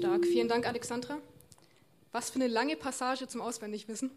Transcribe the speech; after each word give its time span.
Stark. 0.00 0.24
Vielen 0.24 0.48
Dank, 0.48 0.66
Alexandra. 0.66 1.18
Was 2.10 2.30
für 2.30 2.36
eine 2.36 2.46
lange 2.46 2.74
Passage 2.74 3.28
zum 3.28 3.42
Auswendigwissen. 3.42 4.10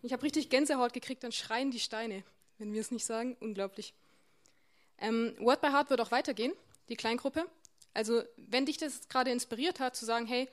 Ich 0.00 0.12
habe 0.12 0.22
richtig 0.22 0.48
Gänsehaut 0.48 0.92
gekriegt, 0.92 1.24
dann 1.24 1.32
schreien 1.32 1.72
die 1.72 1.80
Steine, 1.80 2.22
wenn 2.58 2.72
wir 2.72 2.80
es 2.80 2.92
nicht 2.92 3.04
sagen. 3.04 3.36
Unglaublich. 3.40 3.94
Ähm, 4.96 5.34
Word 5.40 5.60
by 5.60 5.70
Heart 5.70 5.90
wird 5.90 6.00
auch 6.00 6.12
weitergehen, 6.12 6.52
die 6.88 6.94
Kleingruppe. 6.94 7.46
Also, 7.94 8.22
wenn 8.36 8.64
dich 8.64 8.76
das 8.76 9.08
gerade 9.08 9.32
inspiriert 9.32 9.80
hat, 9.80 9.96
zu 9.96 10.04
sagen, 10.04 10.24
hey, 10.26 10.48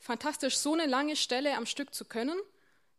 fantastisch, 0.00 0.58
so 0.58 0.72
eine 0.72 0.86
lange 0.86 1.14
Stelle 1.14 1.56
am 1.56 1.64
Stück 1.64 1.94
zu 1.94 2.04
können 2.04 2.40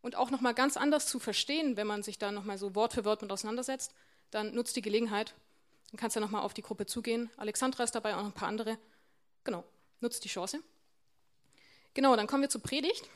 und 0.01 0.15
auch 0.15 0.31
nochmal 0.31 0.53
ganz 0.53 0.77
anders 0.77 1.05
zu 1.07 1.19
verstehen, 1.19 1.75
wenn 1.75 1.87
man 1.87 2.01
sich 2.01 2.17
da 2.17 2.31
nochmal 2.31 2.57
so 2.57 2.75
Wort 2.75 2.93
für 2.93 3.03
Wort 3.03 3.21
mit 3.23 3.31
auseinandersetzt, 3.33 3.93
dann 4.31 4.55
nutzt 4.55 4.77
die 4.77 4.81
Gelegenheit. 4.81 5.35
Dann 5.91 5.99
kannst 5.99 6.15
du 6.15 6.21
ja 6.21 6.25
nochmal 6.25 6.43
auf 6.43 6.53
die 6.53 6.61
Gruppe 6.61 6.85
zugehen. 6.85 7.29
Alexandra 7.35 7.83
ist 7.83 7.93
dabei, 7.93 8.15
auch 8.15 8.21
noch 8.21 8.27
ein 8.27 8.31
paar 8.31 8.47
andere. 8.47 8.77
Genau, 9.43 9.65
nutzt 9.99 10.23
die 10.23 10.29
Chance. 10.29 10.61
Genau, 11.93 12.15
dann 12.15 12.27
kommen 12.27 12.43
wir 12.43 12.49
zur 12.49 12.61
Predigt. 12.61 13.07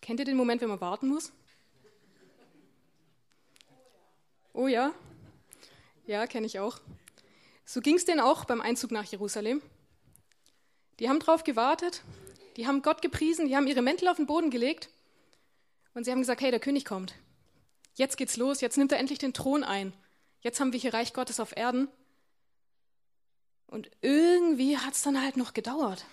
Kennt 0.00 0.20
ihr 0.20 0.26
den 0.26 0.36
Moment, 0.36 0.60
wenn 0.60 0.68
man 0.68 0.80
warten 0.80 1.08
muss? 1.08 1.32
Oh 4.54 4.66
ja, 4.66 4.92
ja, 6.06 6.26
kenne 6.26 6.46
ich 6.46 6.58
auch. 6.58 6.80
So 7.66 7.82
ging 7.82 7.96
es 7.96 8.06
denen 8.06 8.20
auch 8.20 8.46
beim 8.46 8.62
Einzug 8.62 8.90
nach 8.90 9.04
Jerusalem. 9.04 9.60
Die 10.98 11.08
haben 11.08 11.20
drauf 11.20 11.44
gewartet, 11.44 12.02
die 12.56 12.66
haben 12.66 12.80
Gott 12.80 13.02
gepriesen, 13.02 13.46
die 13.46 13.54
haben 13.54 13.66
ihre 13.66 13.82
Mäntel 13.82 14.08
auf 14.08 14.16
den 14.16 14.26
Boden 14.26 14.50
gelegt 14.50 14.88
und 15.92 16.04
sie 16.04 16.10
haben 16.10 16.20
gesagt, 16.20 16.40
hey, 16.40 16.50
der 16.50 16.60
König 16.60 16.86
kommt. 16.86 17.14
Jetzt 17.94 18.16
geht's 18.16 18.38
los, 18.38 18.62
jetzt 18.62 18.78
nimmt 18.78 18.90
er 18.90 18.98
endlich 18.98 19.18
den 19.18 19.34
Thron 19.34 19.62
ein. 19.62 19.92
Jetzt 20.40 20.60
haben 20.60 20.72
wir 20.72 20.80
hier 20.80 20.94
Reich 20.94 21.12
Gottes 21.12 21.40
auf 21.40 21.54
Erden. 21.54 21.88
Und 23.68 23.90
irgendwie 24.00 24.78
hat 24.78 24.94
es 24.94 25.02
dann 25.02 25.22
halt 25.22 25.36
noch 25.36 25.52
gedauert. 25.52 26.04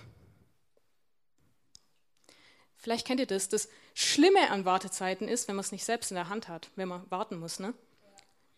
Vielleicht 2.75 3.07
kennt 3.07 3.19
ihr 3.19 3.25
das. 3.25 3.49
Das 3.49 3.69
Schlimme 3.95 4.51
an 4.51 4.65
Wartezeiten 4.65 5.27
ist, 5.27 5.47
wenn 5.47 5.55
man 5.55 5.63
es 5.63 5.71
nicht 5.71 5.85
selbst 5.85 6.11
in 6.11 6.15
der 6.15 6.29
Hand 6.29 6.49
hat, 6.49 6.69
wenn 6.75 6.89
man 6.89 7.09
warten 7.09 7.39
muss. 7.39 7.59
Ne? 7.59 7.73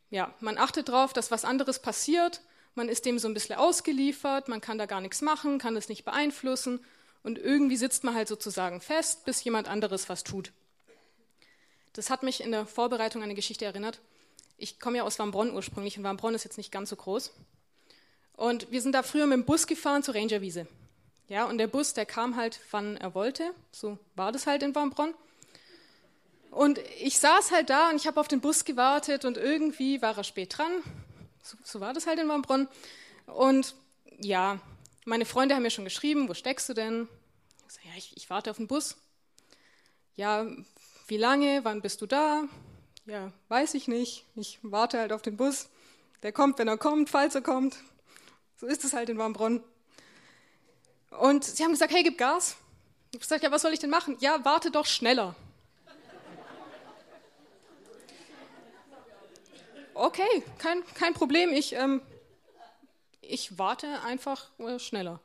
Ja, 0.09 0.33
man 0.41 0.57
achtet 0.57 0.89
darauf, 0.89 1.13
dass 1.13 1.31
was 1.31 1.45
anderes 1.45 1.79
passiert. 1.79 2.41
Man 2.73 2.89
ist 2.89 3.05
dem 3.05 3.19
so 3.19 3.27
ein 3.27 3.33
bisschen 3.33 3.55
ausgeliefert. 3.55 4.47
Man 4.47 4.61
kann 4.61 4.77
da 4.77 4.85
gar 4.85 4.99
nichts 4.99 5.21
machen, 5.21 5.59
kann 5.59 5.77
es 5.77 5.89
nicht 5.89 6.03
beeinflussen. 6.03 6.83
Und 7.23 7.37
irgendwie 7.37 7.77
sitzt 7.77 8.03
man 8.03 8.15
halt 8.15 8.27
sozusagen 8.27 8.81
fest, 8.81 9.25
bis 9.25 9.43
jemand 9.43 9.67
anderes 9.67 10.09
was 10.09 10.23
tut. 10.23 10.51
Das 11.93 12.09
hat 12.09 12.23
mich 12.23 12.41
in 12.41 12.51
der 12.51 12.65
Vorbereitung 12.65 13.21
an 13.21 13.27
eine 13.27 13.35
Geschichte 13.35 13.65
erinnert. 13.65 14.01
Ich 14.57 14.79
komme 14.79 14.97
ja 14.97 15.03
aus 15.03 15.19
Wambronn 15.19 15.53
ursprünglich 15.53 15.97
und 15.97 16.03
Wambronn 16.03 16.35
ist 16.35 16.45
jetzt 16.45 16.57
nicht 16.57 16.71
ganz 16.71 16.89
so 16.89 16.95
groß. 16.95 17.31
Und 18.37 18.71
wir 18.71 18.81
sind 18.81 18.93
da 18.93 19.03
früher 19.03 19.25
mit 19.25 19.35
dem 19.35 19.45
Bus 19.45 19.67
gefahren 19.67 20.03
zur 20.03 20.15
Rangerwiese. 20.15 20.67
Ja, 21.27 21.45
und 21.45 21.57
der 21.57 21.67
Bus, 21.67 21.93
der 21.93 22.05
kam 22.05 22.37
halt, 22.37 22.59
wann 22.71 22.95
er 22.95 23.13
wollte. 23.13 23.51
So 23.71 23.97
war 24.15 24.31
das 24.31 24.47
halt 24.47 24.63
in 24.63 24.73
Wambronn. 24.75 25.13
Und 26.51 26.79
ich 27.01 27.19
saß 27.19 27.51
halt 27.51 27.69
da 27.69 27.89
und 27.89 27.97
ich 27.97 28.07
habe 28.07 28.19
auf 28.19 28.27
den 28.27 28.39
Bus 28.39 28.63
gewartet 28.63 29.25
und 29.25 29.37
irgendwie 29.37 30.01
war 30.01 30.15
er 30.15 30.23
spät 30.23 30.57
dran. 30.57 30.71
So, 31.43 31.57
so 31.63 31.79
war 31.81 31.93
das 31.93 32.07
halt 32.07 32.19
in 32.19 32.29
Wambronn. 32.29 32.67
Und 33.25 33.75
ja, 34.19 34.59
meine 35.05 35.25
Freunde 35.25 35.55
haben 35.55 35.63
mir 35.63 35.71
schon 35.71 35.83
geschrieben, 35.83 36.29
wo 36.29 36.33
steckst 36.33 36.69
du 36.69 36.73
denn? 36.73 37.07
Ich 37.67 37.73
sag, 37.73 37.85
ja, 37.85 37.91
ich, 37.97 38.15
ich 38.15 38.29
warte 38.29 38.51
auf 38.51 38.57
den 38.57 38.67
Bus. 38.67 38.95
Ja, 40.15 40.45
wie 41.07 41.17
lange? 41.17 41.65
Wann 41.65 41.81
bist 41.81 42.01
du 42.01 42.05
da? 42.05 42.43
Ja, 43.07 43.33
weiß 43.49 43.73
ich 43.73 43.87
nicht. 43.87 44.25
Ich 44.35 44.59
warte 44.61 44.99
halt 44.99 45.11
auf 45.11 45.23
den 45.23 45.37
Bus. 45.37 45.69
Der 46.23 46.31
kommt, 46.31 46.59
wenn 46.59 46.67
er 46.67 46.77
kommt, 46.77 47.09
falls 47.09 47.35
er 47.35 47.41
kommt. 47.41 47.77
So 48.59 48.65
ist 48.65 48.83
es 48.83 48.93
halt 48.93 49.09
in 49.09 49.17
Warmbronn. 49.19 49.63
Und 51.11 51.43
sie 51.43 51.63
haben 51.63 51.71
gesagt, 51.71 51.93
hey, 51.93 52.01
gib 52.03 52.17
Gas. 52.17 52.57
Ich 53.11 53.17
habe 53.17 53.19
gesagt, 53.19 53.43
ja, 53.43 53.51
was 53.51 53.61
soll 53.61 53.71
ich 53.71 53.79
denn 53.79 53.91
machen? 53.91 54.17
Ja, 54.19 54.43
warte 54.43 54.71
doch 54.71 54.85
schneller. 54.85 55.35
Okay, 59.93 60.43
kein, 60.57 60.83
kein 60.93 61.13
Problem. 61.13 61.51
Ich, 61.51 61.73
ähm, 61.73 62.01
ich 63.21 63.57
warte 63.57 64.01
einfach 64.01 64.49
äh, 64.59 64.79
schneller. 64.79 65.19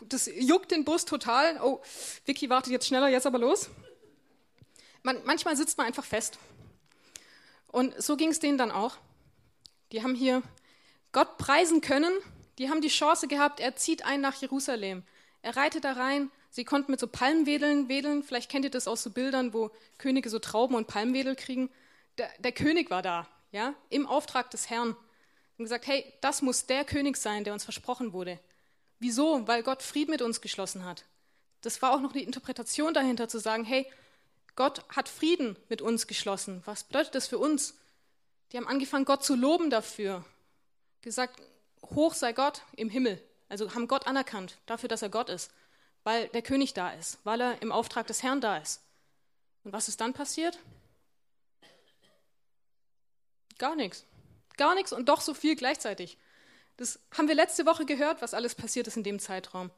Das 0.00 0.28
juckt 0.32 0.70
den 0.72 0.84
Bus 0.84 1.04
total. 1.04 1.60
Oh, 1.62 1.80
Vicky 2.24 2.50
wartet 2.50 2.72
jetzt 2.72 2.86
schneller, 2.86 3.08
jetzt 3.08 3.26
aber 3.26 3.38
los. 3.38 3.70
Man, 5.02 5.24
manchmal 5.24 5.56
sitzt 5.56 5.78
man 5.78 5.86
einfach 5.86 6.04
fest. 6.04 6.38
Und 7.68 8.00
so 8.00 8.16
ging 8.16 8.30
es 8.30 8.40
denen 8.40 8.58
dann 8.58 8.70
auch. 8.70 8.96
Die 9.92 10.02
haben 10.02 10.14
hier 10.14 10.42
Gott 11.12 11.36
preisen 11.36 11.82
können. 11.82 12.12
Die 12.58 12.68
haben 12.68 12.80
die 12.80 12.88
Chance 12.88 13.28
gehabt, 13.28 13.60
er 13.60 13.76
zieht 13.76 14.04
ein 14.04 14.20
nach 14.20 14.34
Jerusalem. 14.34 15.04
Er 15.42 15.56
reitet 15.56 15.84
da 15.84 15.92
rein. 15.92 16.30
Sie 16.50 16.64
konnten 16.64 16.90
mit 16.90 17.00
so 17.00 17.06
Palmwedeln 17.06 17.88
wedeln. 17.88 18.22
Vielleicht 18.22 18.50
kennt 18.50 18.64
ihr 18.64 18.70
das 18.70 18.88
aus 18.88 19.02
so 19.02 19.10
Bildern, 19.10 19.52
wo 19.52 19.70
Könige 19.98 20.28
so 20.30 20.38
Trauben 20.38 20.74
und 20.74 20.86
Palmwedel 20.86 21.36
kriegen. 21.36 21.70
Der, 22.18 22.30
der 22.38 22.52
König 22.52 22.90
war 22.90 23.02
da, 23.02 23.26
ja, 23.52 23.74
im 23.88 24.06
Auftrag 24.06 24.50
des 24.50 24.70
Herrn. 24.70 24.96
Und 25.58 25.64
gesagt, 25.64 25.86
hey, 25.86 26.12
das 26.20 26.42
muss 26.42 26.66
der 26.66 26.84
König 26.84 27.16
sein, 27.16 27.44
der 27.44 27.52
uns 27.52 27.64
versprochen 27.64 28.12
wurde. 28.12 28.38
Wieso? 28.98 29.46
Weil 29.46 29.62
Gott 29.62 29.82
Frieden 29.82 30.10
mit 30.10 30.22
uns 30.22 30.40
geschlossen 30.40 30.84
hat. 30.84 31.04
Das 31.60 31.82
war 31.82 31.92
auch 31.92 32.00
noch 32.00 32.12
die 32.12 32.22
Interpretation 32.22 32.94
dahinter, 32.94 33.28
zu 33.28 33.38
sagen, 33.38 33.64
hey, 33.64 33.86
Gott 34.56 34.84
hat 34.88 35.08
Frieden 35.08 35.56
mit 35.68 35.80
uns 35.82 36.06
geschlossen. 36.06 36.62
Was 36.64 36.84
bedeutet 36.84 37.14
das 37.14 37.26
für 37.28 37.38
uns? 37.38 37.76
Die 38.50 38.56
haben 38.56 38.66
angefangen, 38.66 39.04
Gott 39.04 39.24
zu 39.24 39.34
loben 39.34 39.70
dafür 39.70 40.24
gesagt, 41.02 41.40
hoch 41.82 42.14
sei 42.14 42.32
Gott 42.32 42.62
im 42.76 42.88
Himmel. 42.88 43.22
Also 43.48 43.74
haben 43.74 43.88
Gott 43.88 44.06
anerkannt 44.06 44.58
dafür, 44.66 44.88
dass 44.88 45.02
er 45.02 45.10
Gott 45.10 45.28
ist, 45.28 45.50
weil 46.04 46.28
der 46.28 46.42
König 46.42 46.72
da 46.72 46.90
ist, 46.90 47.18
weil 47.24 47.40
er 47.40 47.60
im 47.60 47.70
Auftrag 47.70 48.06
des 48.06 48.22
Herrn 48.22 48.40
da 48.40 48.56
ist. 48.56 48.80
Und 49.64 49.72
was 49.72 49.88
ist 49.88 50.00
dann 50.00 50.14
passiert? 50.14 50.58
Gar 53.58 53.76
nichts. 53.76 54.06
Gar 54.56 54.74
nichts 54.74 54.92
und 54.92 55.08
doch 55.08 55.20
so 55.20 55.34
viel 55.34 55.54
gleichzeitig. 55.54 56.18
Das 56.76 56.98
haben 57.16 57.28
wir 57.28 57.34
letzte 57.34 57.66
Woche 57.66 57.84
gehört, 57.84 58.22
was 58.22 58.34
alles 58.34 58.54
passiert 58.54 58.86
ist 58.86 58.96
in 58.96 59.04
dem 59.04 59.18
Zeitraum. 59.18 59.70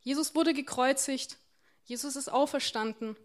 Jesus 0.00 0.34
wurde 0.34 0.52
gekreuzigt, 0.52 1.38
Jesus 1.84 2.16
ist 2.16 2.28
auferstanden, 2.28 3.16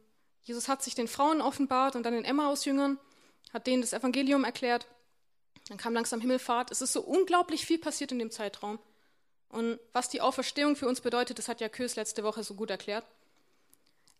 Jesus 0.43 0.67
hat 0.67 0.83
sich 0.83 0.95
den 0.95 1.07
Frauen 1.07 1.41
offenbart 1.41 1.95
und 1.95 2.03
dann 2.03 2.13
den 2.13 2.25
Emmaus-Jüngern, 2.25 2.97
hat 3.51 3.67
denen 3.67 3.81
das 3.81 3.93
Evangelium 3.93 4.43
erklärt. 4.43 4.87
Dann 5.69 5.77
kam 5.77 5.93
langsam 5.93 6.19
Himmelfahrt. 6.19 6.71
Es 6.71 6.81
ist 6.81 6.93
so 6.93 7.01
unglaublich 7.01 7.65
viel 7.65 7.77
passiert 7.77 8.11
in 8.11 8.19
dem 8.19 8.31
Zeitraum. 8.31 8.79
Und 9.49 9.79
was 9.93 10.09
die 10.09 10.21
Auferstehung 10.21 10.75
für 10.75 10.87
uns 10.87 11.01
bedeutet, 11.01 11.39
das 11.39 11.47
hat 11.47 11.61
ja 11.61 11.69
Kös 11.69 11.95
letzte 11.95 12.23
Woche 12.23 12.43
so 12.43 12.55
gut 12.55 12.69
erklärt. 12.69 13.05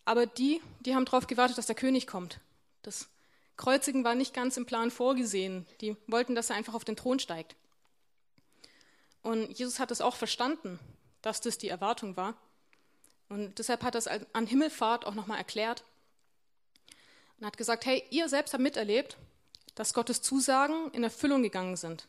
Aber 0.06 0.26
die, 0.26 0.62
die 0.80 0.96
haben 0.96 1.06
darauf 1.06 1.28
gewartet, 1.28 1.58
dass 1.58 1.66
der 1.66 1.76
König 1.76 2.08
kommt. 2.08 2.40
Das 2.84 3.10
Kreuzigen 3.58 4.04
war 4.04 4.16
nicht 4.16 4.34
ganz 4.34 4.58
im 4.58 4.66
Plan 4.66 4.90
vorgesehen. 4.90 5.68
Die 5.82 5.98
wollten, 6.08 6.34
dass 6.34 6.50
er 6.50 6.56
einfach 6.56 6.74
auf 6.74 6.86
den 6.86 6.96
Thron 6.96 7.20
steigt. 7.20 7.56
Und 9.22 9.52
Jesus 9.52 9.80
hat 9.80 9.92
es 9.92 10.02
auch 10.02 10.16
verstanden, 10.16 10.80
dass 11.22 11.42
das 11.42 11.58
die 11.58 11.68
Erwartung 11.68 12.16
war. 12.16 12.36
Und 13.28 13.60
deshalb 13.60 13.84
hat 13.84 13.96
er 13.96 14.00
es 14.00 14.08
an 14.08 14.48
Himmelfahrt 14.48 15.06
auch 15.06 15.14
nochmal 15.14 15.38
erklärt. 15.38 15.84
Und 17.40 17.46
hat 17.46 17.58
gesagt, 17.58 17.86
hey, 17.86 18.04
ihr 18.10 18.30
selbst 18.30 18.54
habt 18.54 18.64
miterlebt, 18.64 19.18
dass 19.80 19.94
Gottes 19.94 20.22
Zusagen 20.22 20.92
in 20.92 21.06
Erfüllung 21.06 21.42
gegangen 21.42 21.78
sind. 21.78 22.06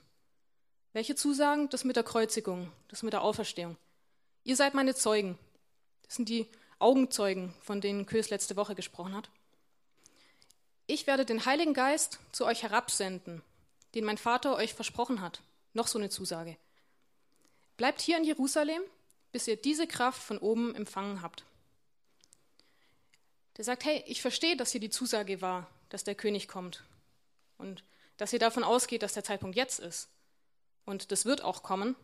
Welche 0.92 1.14
Zusagen? 1.14 1.69
Das 1.69 1.84
mit 1.84 1.94
der 1.94 2.03
Kreuzigung, 2.03 2.72
das 2.88 3.04
mit 3.04 3.12
der 3.12 3.22
Auferstehung. 3.22 3.76
Ihr 4.42 4.56
seid 4.56 4.75
meine 4.75 4.97
Zeugen. 4.97 5.38
Das 6.03 6.16
sind 6.16 6.28
die 6.28 6.48
Augenzeugen, 6.80 7.54
von 7.62 7.80
denen 7.80 8.06
Kös 8.06 8.28
letzte 8.28 8.56
Woche 8.56 8.75
gesprochen 8.75 9.14
hat. 9.14 9.30
Ich 10.88 11.06
werde 11.06 11.25
den 11.25 11.47
Heiligen 11.47 11.72
Geist 11.72 12.18
zu 12.33 12.45
euch 12.45 12.65
herabsenden, 12.65 13.41
den 13.95 14.04
mein 14.04 14.18
Vater 14.18 14.56
euch 14.56 14.74
versprochen 14.74 15.21
hat. 15.21 15.41
Noch 15.72 15.86
so 15.86 15.97
eine 15.97 16.10
Zusage. 16.10 16.56
Bleibt 17.77 18.00
hier 18.00 18.16
in 18.16 18.24
Jerusalem, 18.24 18.83
bis 19.30 19.47
ihr 19.47 19.54
diese 19.54 19.86
Kraft 19.86 20.21
von 20.21 20.39
oben 20.39 20.74
empfangen 20.74 21.22
habt. 21.22 21.45
Der 23.59 23.65
sagt, 23.65 23.84
hey, 23.84 24.03
ich 24.09 24.22
verstehe, 24.22 24.56
dass 24.56 24.72
hier 24.72 24.80
die 24.80 24.91
Zusage 24.91 25.41
war, 25.41 25.71
dass 25.89 26.03
der 26.03 26.16
König 26.16 26.48
kommt 26.48 26.83
und 27.60 27.84
dass 28.16 28.33
ihr 28.33 28.39
davon 28.39 28.65
ausgeht, 28.65 29.03
dass 29.03 29.15
der 29.15 29.24
Zeitpunkt 29.24 29.57
jetzt 29.57 29.78
ist. 29.78 30.09
Und 30.84 31.12
das 31.12 31.24
wird 31.24 31.42
auch 31.42 31.62
kommen. 31.62 31.97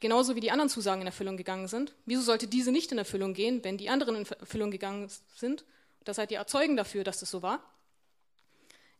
Genauso 0.00 0.34
wie 0.34 0.40
die 0.40 0.50
anderen 0.50 0.70
Zusagen 0.70 1.02
in 1.02 1.06
Erfüllung 1.06 1.36
gegangen 1.36 1.68
sind. 1.68 1.94
Wieso 2.06 2.22
sollte 2.22 2.46
diese 2.46 2.72
nicht 2.72 2.92
in 2.92 2.98
Erfüllung 2.98 3.34
gehen, 3.34 3.62
wenn 3.62 3.78
die 3.78 3.90
anderen 3.90 4.16
in 4.16 4.26
Erfüllung 4.26 4.70
gegangen 4.70 5.10
sind? 5.36 5.64
Da 6.04 6.14
seid 6.14 6.30
ihr 6.30 6.38
Erzeugen 6.38 6.76
dafür, 6.76 7.04
dass 7.04 7.20
das 7.20 7.30
so 7.30 7.42
war. 7.42 7.62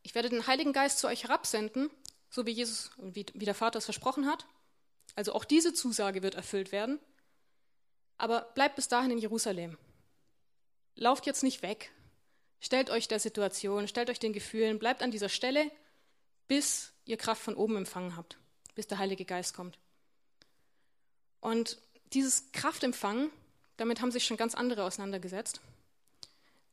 Ich 0.02 0.14
werde 0.14 0.28
den 0.28 0.46
Heiligen 0.46 0.72
Geist 0.72 0.98
zu 0.98 1.06
euch 1.06 1.24
herabsenden, 1.24 1.90
so 2.28 2.46
wie 2.46 2.52
Jesus, 2.52 2.90
wie, 2.98 3.26
wie 3.34 3.44
der 3.44 3.54
Vater 3.54 3.78
es 3.78 3.84
versprochen 3.84 4.26
hat. 4.26 4.46
Also 5.14 5.32
auch 5.32 5.44
diese 5.44 5.74
Zusage 5.74 6.22
wird 6.22 6.34
erfüllt 6.34 6.72
werden. 6.72 6.98
Aber 8.18 8.42
bleibt 8.54 8.76
bis 8.76 8.88
dahin 8.88 9.10
in 9.10 9.18
Jerusalem. 9.18 9.78
Lauft 10.94 11.26
jetzt 11.26 11.42
nicht 11.42 11.62
weg, 11.62 11.90
Stellt 12.64 12.90
euch 12.90 13.08
der 13.08 13.18
Situation, 13.18 13.88
stellt 13.88 14.08
euch 14.08 14.20
den 14.20 14.32
Gefühlen, 14.32 14.78
bleibt 14.78 15.02
an 15.02 15.10
dieser 15.10 15.28
Stelle, 15.28 15.68
bis 16.46 16.92
ihr 17.04 17.16
Kraft 17.16 17.42
von 17.42 17.56
oben 17.56 17.76
empfangen 17.76 18.16
habt. 18.16 18.38
bis 18.74 18.86
der 18.86 18.96
Heilige 18.96 19.26
Geist 19.26 19.52
kommt. 19.52 19.78
Und 21.40 21.76
dieses 22.14 22.52
Kraftempfangen, 22.52 23.30
damit 23.76 24.00
haben 24.00 24.12
sich 24.12 24.24
schon 24.24 24.38
ganz 24.38 24.54
andere 24.54 24.84
auseinandergesetzt. 24.84 25.60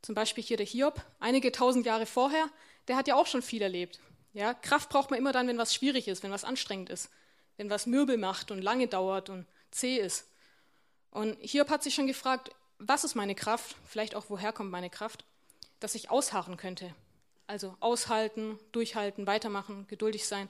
Zum 0.02 0.16
Beispiel 0.16 0.44
hier 0.44 0.56
der 0.56 0.66
Hiob, 0.66 1.04
einige 1.20 1.52
tausend 1.52 1.86
Jahre 1.86 2.06
vorher, 2.06 2.50
der 2.88 2.96
hat 2.96 3.10
ja 3.10 3.16
auch 3.16 3.28
schon 3.28 3.42
viel 3.42 3.62
erlebt. 3.62 4.00
Ja, 4.32 4.54
Kraft 4.54 4.90
braucht 4.90 5.10
man 5.10 5.20
immer 5.20 5.34
dann, 5.34 5.48
wenn 5.50 5.58
was 5.58 5.74
schwierig 5.74 6.08
ist, 6.08 6.24
wenn 6.24 6.32
was 6.32 6.46
anstrengend 6.46 6.90
ist, 6.90 7.10
wenn 7.58 7.70
was 7.70 7.86
Mürbel 7.86 8.16
macht 8.16 8.52
und 8.52 8.62
lange 8.62 8.88
dauert 8.88 9.30
und 9.30 9.46
zäh 9.72 9.98
ist. 9.98 10.26
Und 11.12 11.38
Hiob 11.42 11.70
hat 11.70 11.84
sich 11.84 11.96
schon 11.96 12.08
gefragt, 12.08 12.52
was 12.78 13.04
ist 13.04 13.16
meine 13.16 13.36
Kraft? 13.36 13.76
Vielleicht 13.86 14.16
auch, 14.16 14.26
woher 14.30 14.54
kommt 14.54 14.72
meine 14.72 14.90
Kraft? 14.90 15.26
Dass 15.80 15.96
ich 15.96 16.10
ausharren 16.10 16.58
könnte. 16.58 16.94
Also 17.48 17.76
aushalten, 17.80 18.60
durchhalten, 18.72 19.28
weitermachen, 19.28 19.88
geduldig 19.88 20.28
sein. 20.28 20.50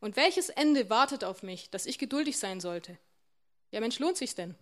Und 0.00 0.16
welches 0.16 0.48
Ende 0.48 0.90
wartet 0.90 1.24
auf 1.24 1.42
mich, 1.42 1.70
dass 1.70 1.86
ich 1.86 1.98
geduldig 1.98 2.38
sein 2.38 2.60
sollte? 2.60 2.98
Ja, 3.70 3.80
Mensch, 3.80 3.98
lohnt 3.98 4.16
sich's 4.16 4.34
denn? 4.34 4.54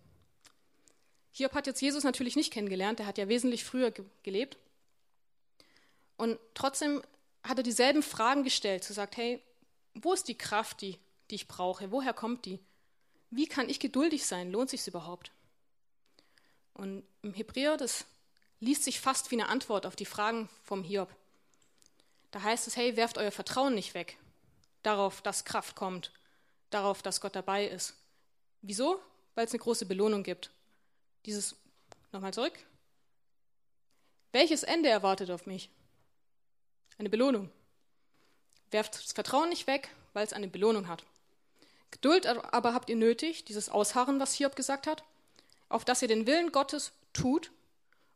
Hiob 1.32 1.54
hat 1.54 1.66
jetzt 1.66 1.80
Jesus 1.80 2.04
natürlich 2.04 2.36
nicht 2.36 2.52
kennengelernt, 2.52 3.00
er 3.00 3.06
hat 3.06 3.18
ja 3.18 3.28
wesentlich 3.28 3.64
früher 3.64 3.90
ge 3.90 4.04
gelebt. 4.22 4.58
Und 6.16 6.38
trotzdem 6.54 7.02
hat 7.42 7.58
er 7.58 7.64
dieselben 7.64 8.02
Fragen 8.02 8.44
gestellt, 8.44 8.84
zu 8.84 8.92
sagt, 8.92 9.16
hey, 9.16 9.42
wo 9.94 10.12
ist 10.12 10.28
die 10.28 10.36
Kraft, 10.36 10.80
die, 10.80 10.98
die 11.30 11.36
ich 11.36 11.48
brauche? 11.48 11.90
Woher 11.90 12.12
kommt 12.12 12.44
die? 12.44 12.60
Wie 13.30 13.46
kann 13.46 13.68
ich 13.68 13.80
geduldig 13.80 14.26
sein? 14.26 14.52
Lohnt 14.52 14.70
sich's 14.70 14.86
überhaupt? 14.86 15.32
Und 16.74 17.02
im 17.22 17.34
Hebräer, 17.34 17.76
das 17.76 18.04
liest 18.62 18.84
sich 18.84 19.00
fast 19.00 19.30
wie 19.30 19.34
eine 19.34 19.48
Antwort 19.48 19.86
auf 19.86 19.96
die 19.96 20.06
Fragen 20.06 20.48
vom 20.62 20.84
Hiob. 20.84 21.14
Da 22.30 22.42
heißt 22.42 22.66
es, 22.66 22.76
hey, 22.76 22.96
werft 22.96 23.18
euer 23.18 23.32
Vertrauen 23.32 23.74
nicht 23.74 23.94
weg 23.94 24.16
darauf, 24.82 25.22
dass 25.22 25.44
Kraft 25.44 25.76
kommt, 25.76 26.12
darauf, 26.70 27.02
dass 27.02 27.20
Gott 27.20 27.36
dabei 27.36 27.66
ist. 27.66 27.94
Wieso? 28.62 29.00
Weil 29.34 29.46
es 29.46 29.52
eine 29.52 29.60
große 29.60 29.86
Belohnung 29.86 30.22
gibt. 30.22 30.50
Dieses, 31.26 31.56
nochmal 32.12 32.34
zurück. 32.34 32.58
Welches 34.32 34.62
Ende 34.62 34.88
erwartet 34.88 35.30
auf 35.30 35.46
mich? 35.46 35.70
Eine 36.98 37.10
Belohnung. 37.10 37.50
Werft 38.70 38.94
das 38.94 39.12
Vertrauen 39.12 39.48
nicht 39.48 39.66
weg, 39.66 39.90
weil 40.12 40.24
es 40.24 40.32
eine 40.32 40.48
Belohnung 40.48 40.88
hat. 40.88 41.04
Geduld 41.90 42.26
aber 42.26 42.72
habt 42.72 42.88
ihr 42.88 42.96
nötig, 42.96 43.44
dieses 43.44 43.68
Ausharren, 43.68 44.18
was 44.18 44.34
Hiob 44.34 44.56
gesagt 44.56 44.86
hat, 44.86 45.04
auf 45.68 45.84
dass 45.84 46.00
ihr 46.00 46.08
den 46.08 46.26
Willen 46.26 46.52
Gottes 46.52 46.92
tut 47.12 47.50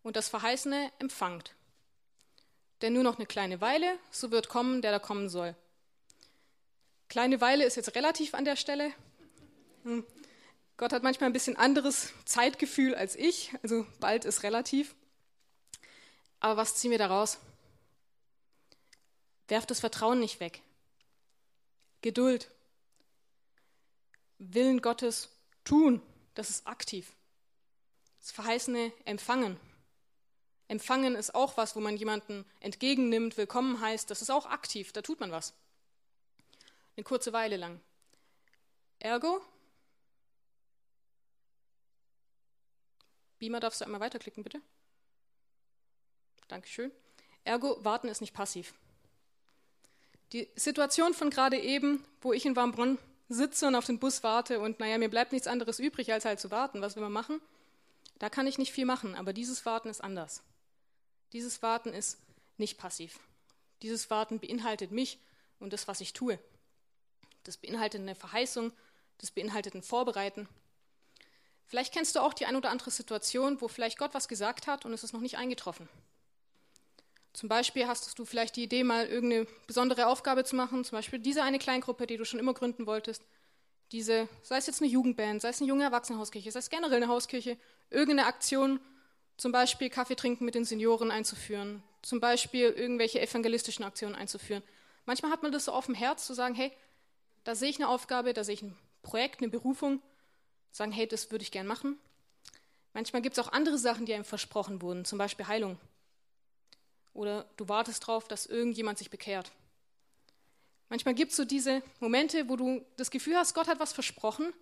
und 0.06 0.14
das 0.14 0.28
Verheißene 0.28 0.92
empfangt. 1.00 1.56
Denn 2.80 2.92
nur 2.92 3.02
noch 3.02 3.16
eine 3.16 3.26
kleine 3.26 3.60
Weile, 3.60 3.98
so 4.12 4.30
wird 4.30 4.48
kommen, 4.48 4.80
der 4.80 4.92
da 4.92 5.00
kommen 5.00 5.28
soll. 5.28 5.56
Kleine 7.08 7.40
Weile 7.40 7.64
ist 7.64 7.74
jetzt 7.74 7.92
relativ 7.96 8.32
an 8.32 8.44
der 8.44 8.54
Stelle. 8.54 8.92
Hm. 9.82 10.06
Gott 10.76 10.92
hat 10.92 11.02
manchmal 11.02 11.28
ein 11.28 11.32
bisschen 11.32 11.56
anderes 11.56 12.12
Zeitgefühl 12.24 12.94
als 12.94 13.16
ich, 13.16 13.50
also 13.64 13.84
bald 13.98 14.24
ist 14.24 14.44
relativ. 14.44 14.94
Aber 16.38 16.56
was 16.56 16.76
ziehen 16.76 16.92
wir 16.92 16.98
daraus? 16.98 17.38
Werft 19.48 19.72
das 19.72 19.80
Vertrauen 19.80 20.20
nicht 20.20 20.38
weg. 20.38 20.62
Geduld. 22.02 22.48
Willen 24.38 24.82
Gottes 24.82 25.30
tun, 25.64 26.00
das 26.34 26.48
ist 26.50 26.66
aktiv. 26.68 27.12
Das 28.20 28.30
Verheißene 28.30 28.92
empfangen. 29.04 29.58
Empfangen 30.68 31.14
ist 31.14 31.34
auch 31.34 31.56
was, 31.56 31.76
wo 31.76 31.80
man 31.80 31.96
jemanden 31.96 32.44
entgegennimmt, 32.60 33.36
willkommen 33.36 33.80
heißt, 33.80 34.10
das 34.10 34.22
ist 34.22 34.30
auch 34.30 34.46
aktiv, 34.46 34.92
da 34.92 35.02
tut 35.02 35.20
man 35.20 35.30
was. 35.30 35.54
Eine 36.96 37.04
kurze 37.04 37.32
Weile 37.32 37.56
lang. 37.56 37.80
Ergo, 38.98 39.40
Beamer 43.38 43.60
darfst 43.60 43.80
du 43.80 43.84
einmal 43.84 44.00
weiterklicken, 44.00 44.42
bitte. 44.42 44.60
Dankeschön. 46.48 46.90
Ergo, 47.44 47.84
warten 47.84 48.08
ist 48.08 48.20
nicht 48.20 48.34
passiv. 48.34 48.74
Die 50.32 50.48
Situation 50.56 51.14
von 51.14 51.30
gerade 51.30 51.58
eben, 51.58 52.04
wo 52.20 52.32
ich 52.32 52.46
in 52.46 52.56
Warmbronn 52.56 52.98
sitze 53.28 53.66
und 53.66 53.74
auf 53.74 53.86
den 53.86 53.98
Bus 53.98 54.22
warte 54.22 54.60
und 54.60 54.80
naja, 54.80 54.98
mir 54.98 55.10
bleibt 55.10 55.32
nichts 55.32 55.46
anderes 55.46 55.78
übrig, 55.78 56.12
als 56.12 56.24
halt 56.24 56.40
zu 56.40 56.50
warten. 56.50 56.80
Was 56.80 56.96
will 56.96 57.02
man 57.02 57.12
machen? 57.12 57.40
Da 58.18 58.30
kann 58.30 58.46
ich 58.46 58.58
nicht 58.58 58.72
viel 58.72 58.86
machen, 58.86 59.14
aber 59.14 59.32
dieses 59.32 59.66
Warten 59.66 59.88
ist 59.88 60.02
anders. 60.02 60.42
Dieses 61.32 61.62
Warten 61.62 61.92
ist 61.92 62.18
nicht 62.56 62.78
passiv. 62.78 63.18
Dieses 63.82 64.10
Warten 64.10 64.40
beinhaltet 64.40 64.90
mich 64.90 65.18
und 65.58 65.72
das, 65.72 65.88
was 65.88 66.00
ich 66.00 66.12
tue. 66.12 66.38
Das 67.44 67.56
beinhaltet 67.56 68.00
eine 68.00 68.14
Verheißung, 68.14 68.72
das 69.18 69.30
beinhaltet 69.30 69.74
ein 69.74 69.82
Vorbereiten. 69.82 70.48
Vielleicht 71.66 71.92
kennst 71.92 72.14
du 72.14 72.20
auch 72.20 72.32
die 72.32 72.46
ein 72.46 72.56
oder 72.56 72.70
andere 72.70 72.90
Situation, 72.90 73.60
wo 73.60 73.68
vielleicht 73.68 73.98
Gott 73.98 74.14
was 74.14 74.28
gesagt 74.28 74.66
hat 74.66 74.84
und 74.84 74.92
es 74.92 75.02
ist 75.02 75.12
noch 75.12 75.20
nicht 75.20 75.36
eingetroffen. 75.36 75.88
Zum 77.32 77.48
Beispiel 77.48 77.86
hast 77.86 78.18
du 78.18 78.24
vielleicht 78.24 78.56
die 78.56 78.62
Idee, 78.62 78.82
mal 78.82 79.06
irgendeine 79.06 79.46
besondere 79.66 80.06
Aufgabe 80.06 80.44
zu 80.44 80.56
machen, 80.56 80.84
zum 80.84 80.96
Beispiel 80.96 81.18
diese 81.18 81.42
eine 81.42 81.58
Kleingruppe, 81.58 82.06
die 82.06 82.16
du 82.16 82.24
schon 82.24 82.40
immer 82.40 82.54
gründen 82.54 82.86
wolltest. 82.86 83.22
Diese, 83.92 84.28
sei 84.42 84.56
es 84.56 84.66
jetzt 84.66 84.80
eine 84.80 84.90
Jugendband, 84.90 85.42
sei 85.42 85.50
es 85.50 85.60
eine 85.60 85.68
junge 85.68 85.84
Erwachsenenhauskirche, 85.84 86.50
sei 86.50 86.58
es 86.60 86.70
generell 86.70 86.96
eine 86.96 87.08
Hauskirche, 87.08 87.58
irgendeine 87.90 88.26
Aktion, 88.26 88.80
zum 89.36 89.52
Beispiel 89.52 89.90
Kaffee 89.90 90.16
trinken 90.16 90.44
mit 90.44 90.54
den 90.54 90.64
Senioren 90.64 91.10
einzuführen, 91.10 91.82
zum 92.02 92.20
Beispiel 92.20 92.70
irgendwelche 92.70 93.20
evangelistischen 93.20 93.84
Aktionen 93.84 94.14
einzuführen. 94.14 94.62
Manchmal 95.04 95.30
hat 95.30 95.42
man 95.42 95.52
das 95.52 95.66
so 95.66 95.72
auf 95.72 95.86
dem 95.86 95.94
Herz, 95.94 96.26
zu 96.26 96.34
sagen, 96.34 96.54
hey, 96.54 96.72
da 97.44 97.54
sehe 97.54 97.68
ich 97.68 97.76
eine 97.76 97.88
Aufgabe, 97.88 98.32
da 98.32 98.44
sehe 98.44 98.54
ich 98.54 98.62
ein 98.62 98.76
Projekt, 99.02 99.40
eine 99.40 99.50
Berufung, 99.50 100.02
sagen, 100.72 100.92
hey, 100.92 101.06
das 101.06 101.30
würde 101.30 101.42
ich 101.42 101.52
gern 101.52 101.66
machen. 101.66 101.98
Manchmal 102.92 103.22
gibt 103.22 103.38
es 103.38 103.44
auch 103.44 103.52
andere 103.52 103.78
Sachen, 103.78 104.06
die 104.06 104.14
einem 104.14 104.24
versprochen 104.24 104.80
wurden, 104.82 105.04
zum 105.04 105.18
Beispiel 105.18 105.46
Heilung. 105.46 105.78
Oder 107.12 107.46
du 107.56 107.68
wartest 107.68 108.02
darauf, 108.02 108.26
dass 108.26 108.46
irgendjemand 108.46 108.98
sich 108.98 109.10
bekehrt. 109.10 109.52
Manchmal 110.88 111.14
gibt 111.14 111.32
es 111.32 111.36
so 111.36 111.44
diese 111.44 111.82
Momente, 112.00 112.48
wo 112.48 112.56
du 112.56 112.84
das 112.96 113.10
Gefühl 113.10 113.36
hast, 113.36 113.54
Gott 113.54 113.68
hat 113.68 113.80
was 113.80 113.92
versprochen, 113.92 114.52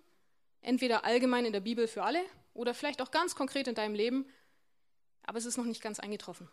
entweder 0.61 1.05
allgemein 1.05 1.45
in 1.45 1.53
der 1.53 1.59
Bibel 1.59 1.87
für 1.87 2.03
alle 2.03 2.21
oder 2.53 2.73
vielleicht 2.73 3.01
auch 3.01 3.11
ganz 3.11 3.35
konkret 3.35 3.67
in 3.67 3.75
deinem 3.75 3.95
Leben 3.95 4.25
aber 5.25 5.37
es 5.37 5.45
ist 5.45 5.57
noch 5.57 5.65
nicht 5.65 5.81
ganz 5.81 5.99
eingetroffen. 5.99 6.47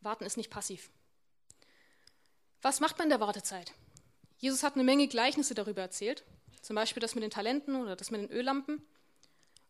Warten 0.00 0.24
ist 0.24 0.36
nicht 0.36 0.50
passiv. 0.50 0.90
Was 2.62 2.80
macht 2.80 2.98
man 2.98 3.06
in 3.06 3.10
der 3.10 3.20
Wartezeit? 3.20 3.72
Jesus 4.38 4.62
hat 4.62 4.74
eine 4.74 4.84
Menge 4.84 5.08
Gleichnisse 5.08 5.54
darüber 5.54 5.82
erzählt, 5.82 6.24
zum 6.60 6.76
Beispiel 6.76 7.00
das 7.00 7.14
mit 7.14 7.22
den 7.22 7.30
Talenten 7.30 7.76
oder 7.76 7.96
das 7.96 8.10
mit 8.10 8.20
den 8.20 8.30
Öllampen. 8.30 8.82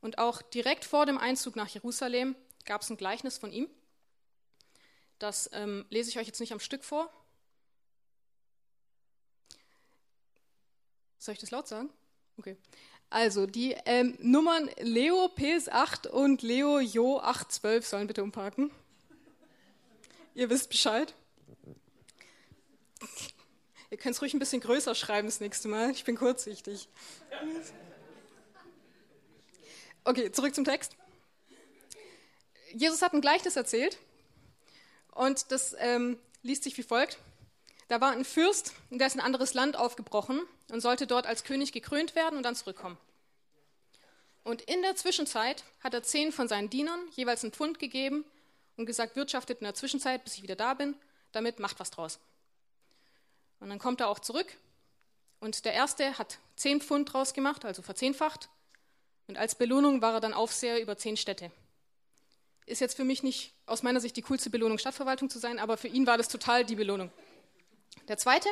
Und 0.01 0.19
auch 0.19 0.43
direkt 0.43 0.85
vor 0.85 1.07
dem 1.07 1.19
Einzug 1.19 1.57
nach 1.57 1.69
Jerusalem 1.69 2.37
gab 2.65 2.83
es 2.83 2.91
ein 2.91 2.97
Gleichnis 2.97 3.39
von 3.39 3.53
ihm. 3.53 3.69
Das 5.19 5.49
ähm, 5.53 5.87
lese 5.91 6.11
ich 6.11 6.19
euch 6.19 6.27
jetzt 6.27 6.41
nicht 6.41 6.53
am 6.53 6.61
Stück 6.61 6.85
vor. 6.85 7.13
Soll 11.19 11.35
ich 11.35 11.41
das 11.41 11.51
laut 11.51 11.67
sagen? 11.67 11.91
Okay. 12.37 12.57
Also 13.15 13.47
die 13.47 13.77
ähm, 13.85 14.19
Nummern 14.21 14.69
Leo 14.81 15.27
PS8 15.27 16.09
und 16.09 16.43
Leo 16.43 16.81
Jo 16.81 17.21
812 17.21 17.87
sollen 17.87 18.07
bitte 18.09 18.25
umparken. 18.25 18.73
Ihr 20.35 20.51
wisst 20.51 20.69
Bescheid. 20.69 21.15
Ihr 23.93 23.99
könnt 23.99 24.17
es 24.17 24.21
ruhig 24.21 24.35
ein 24.35 24.41
bisschen 24.41 24.61
größer 24.61 24.97
schreiben 24.97 25.29
das 25.29 25.39
nächste 25.39 25.69
Mal. 25.69 25.93
Ich 25.93 26.03
bin 26.03 26.17
kurzsichtig. 26.17 26.89
Okay, 30.03 30.33
zurück 30.33 30.53
zum 30.53 30.65
Text. 30.65 30.97
Jesus 32.73 33.01
hat 33.01 33.13
ein 33.13 33.21
Gleichnis 33.21 33.55
erzählt 33.55 33.97
und 35.13 35.53
das 35.53 35.77
ähm, 35.79 36.19
liest 36.43 36.65
sich 36.65 36.77
wie 36.79 36.83
folgt. 36.83 37.19
Da 37.89 38.01
war 38.01 38.13
ein 38.13 38.25
Fürst, 38.25 38.73
der 38.91 39.07
ist 39.07 39.15
in 39.15 39.21
ein 39.21 39.27
anderes 39.27 39.55
Land 39.55 39.77
aufgebrochen 39.77 40.41
und 40.71 40.81
sollte 40.81 41.07
dort 41.07 41.27
als 41.27 41.45
König 41.45 41.73
gekrönt 41.73 42.15
werden 42.15 42.37
und 42.37 42.43
dann 42.43 42.57
zurückkommen. 42.57 42.97
Und 44.43 44.63
in 44.63 44.83
der 44.83 44.97
Zwischenzeit 44.97 45.65
hat 45.83 45.95
er 45.95 46.03
zehn 46.03 46.33
von 46.33 46.49
seinen 46.49 46.71
Dienern 46.71 47.01
jeweils 47.13 47.43
einen 47.43 47.53
Pfund 47.53 47.79
gegeben 47.79 48.25
und 48.77 48.87
gesagt, 48.87 49.17
wirtschaftet 49.17 49.61
in 49.61 49.65
der 49.65 49.75
Zwischenzeit, 49.75 50.25
bis 50.25 50.37
ich 50.37 50.43
wieder 50.43 50.57
da 50.57 50.75
bin, 50.75 50.95
damit 51.33 51.59
macht 51.61 51.81
was 51.81 51.91
draus. 51.91 52.19
Und 53.61 53.71
dann 53.71 53.79
kommt 53.79 54.01
er 54.01 54.09
auch 54.09 54.19
zurück 54.19 54.57
und 55.41 55.65
der 55.65 55.73
erste 55.73 56.19
hat 56.19 56.39
zehn 56.57 56.81
Pfund 56.81 57.13
draus 57.13 57.35
gemacht, 57.35 57.65
also 57.65 57.83
verzehnfacht. 57.83 58.49
Und 59.27 59.39
als 59.39 59.55
Belohnung 59.55 60.03
war 60.03 60.15
er 60.15 60.21
dann 60.21 60.35
Aufseher 60.35 60.81
über 60.81 60.97
zehn 60.97 61.17
Städte. 61.17 61.51
Ist 62.67 62.81
jetzt 62.81 62.97
für 62.97 63.05
mich 63.05 63.23
nicht 63.23 63.53
aus 63.67 63.83
meiner 63.83 64.01
Sicht 64.01 64.17
die 64.17 64.23
coolste 64.23 64.51
Belohnung, 64.51 64.79
Stadtverwaltung 64.79 65.29
zu 65.29 65.39
sein, 65.39 65.59
aber 65.59 65.77
für 65.77 65.89
ihn 65.89 66.07
war 66.07 66.17
das 66.17 66.29
total 66.29 66.65
die 66.65 66.77
Belohnung. 66.77 67.11
Der 68.09 68.19
zweite 68.19 68.49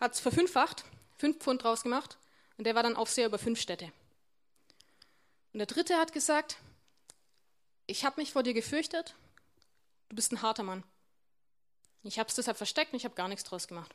hat 0.00 0.12
es 0.12 0.20
verfünffacht, 0.20 0.84
fünf 1.16 1.38
Pfund 1.38 1.62
draus 1.62 1.82
gemacht 1.82 2.18
und 2.58 2.64
der 2.64 2.74
war 2.74 2.82
dann 2.82 2.96
Aufseher 2.96 3.26
über 3.26 3.38
fünf 3.38 3.60
Städte. 3.60 3.92
Und 5.52 5.58
der 5.58 5.66
dritte 5.66 5.96
hat 5.96 6.12
gesagt, 6.12 6.58
ich 7.86 8.04
habe 8.04 8.20
mich 8.20 8.32
vor 8.32 8.42
dir 8.42 8.54
gefürchtet, 8.54 9.14
du 10.08 10.16
bist 10.16 10.32
ein 10.32 10.42
harter 10.42 10.62
Mann. 10.62 10.82
Ich 12.02 12.18
habe 12.18 12.28
es 12.28 12.34
deshalb 12.34 12.56
versteckt 12.56 12.92
und 12.92 12.98
ich 12.98 13.04
habe 13.04 13.14
gar 13.14 13.28
nichts 13.28 13.44
draus 13.44 13.66
gemacht. 13.68 13.94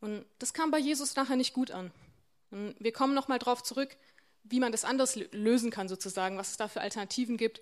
Und 0.00 0.26
das 0.38 0.52
kam 0.52 0.70
bei 0.70 0.78
Jesus 0.78 1.16
nachher 1.16 1.36
nicht 1.36 1.52
gut 1.52 1.70
an. 1.70 1.92
Und 2.50 2.74
wir 2.78 2.92
kommen 2.92 3.14
nochmal 3.14 3.38
drauf 3.38 3.62
zurück, 3.62 3.96
wie 4.42 4.60
man 4.60 4.72
das 4.72 4.84
anders 4.84 5.16
lösen 5.32 5.70
kann, 5.70 5.88
sozusagen, 5.88 6.38
was 6.38 6.50
es 6.50 6.56
da 6.56 6.68
für 6.68 6.80
Alternativen 6.80 7.36
gibt, 7.36 7.60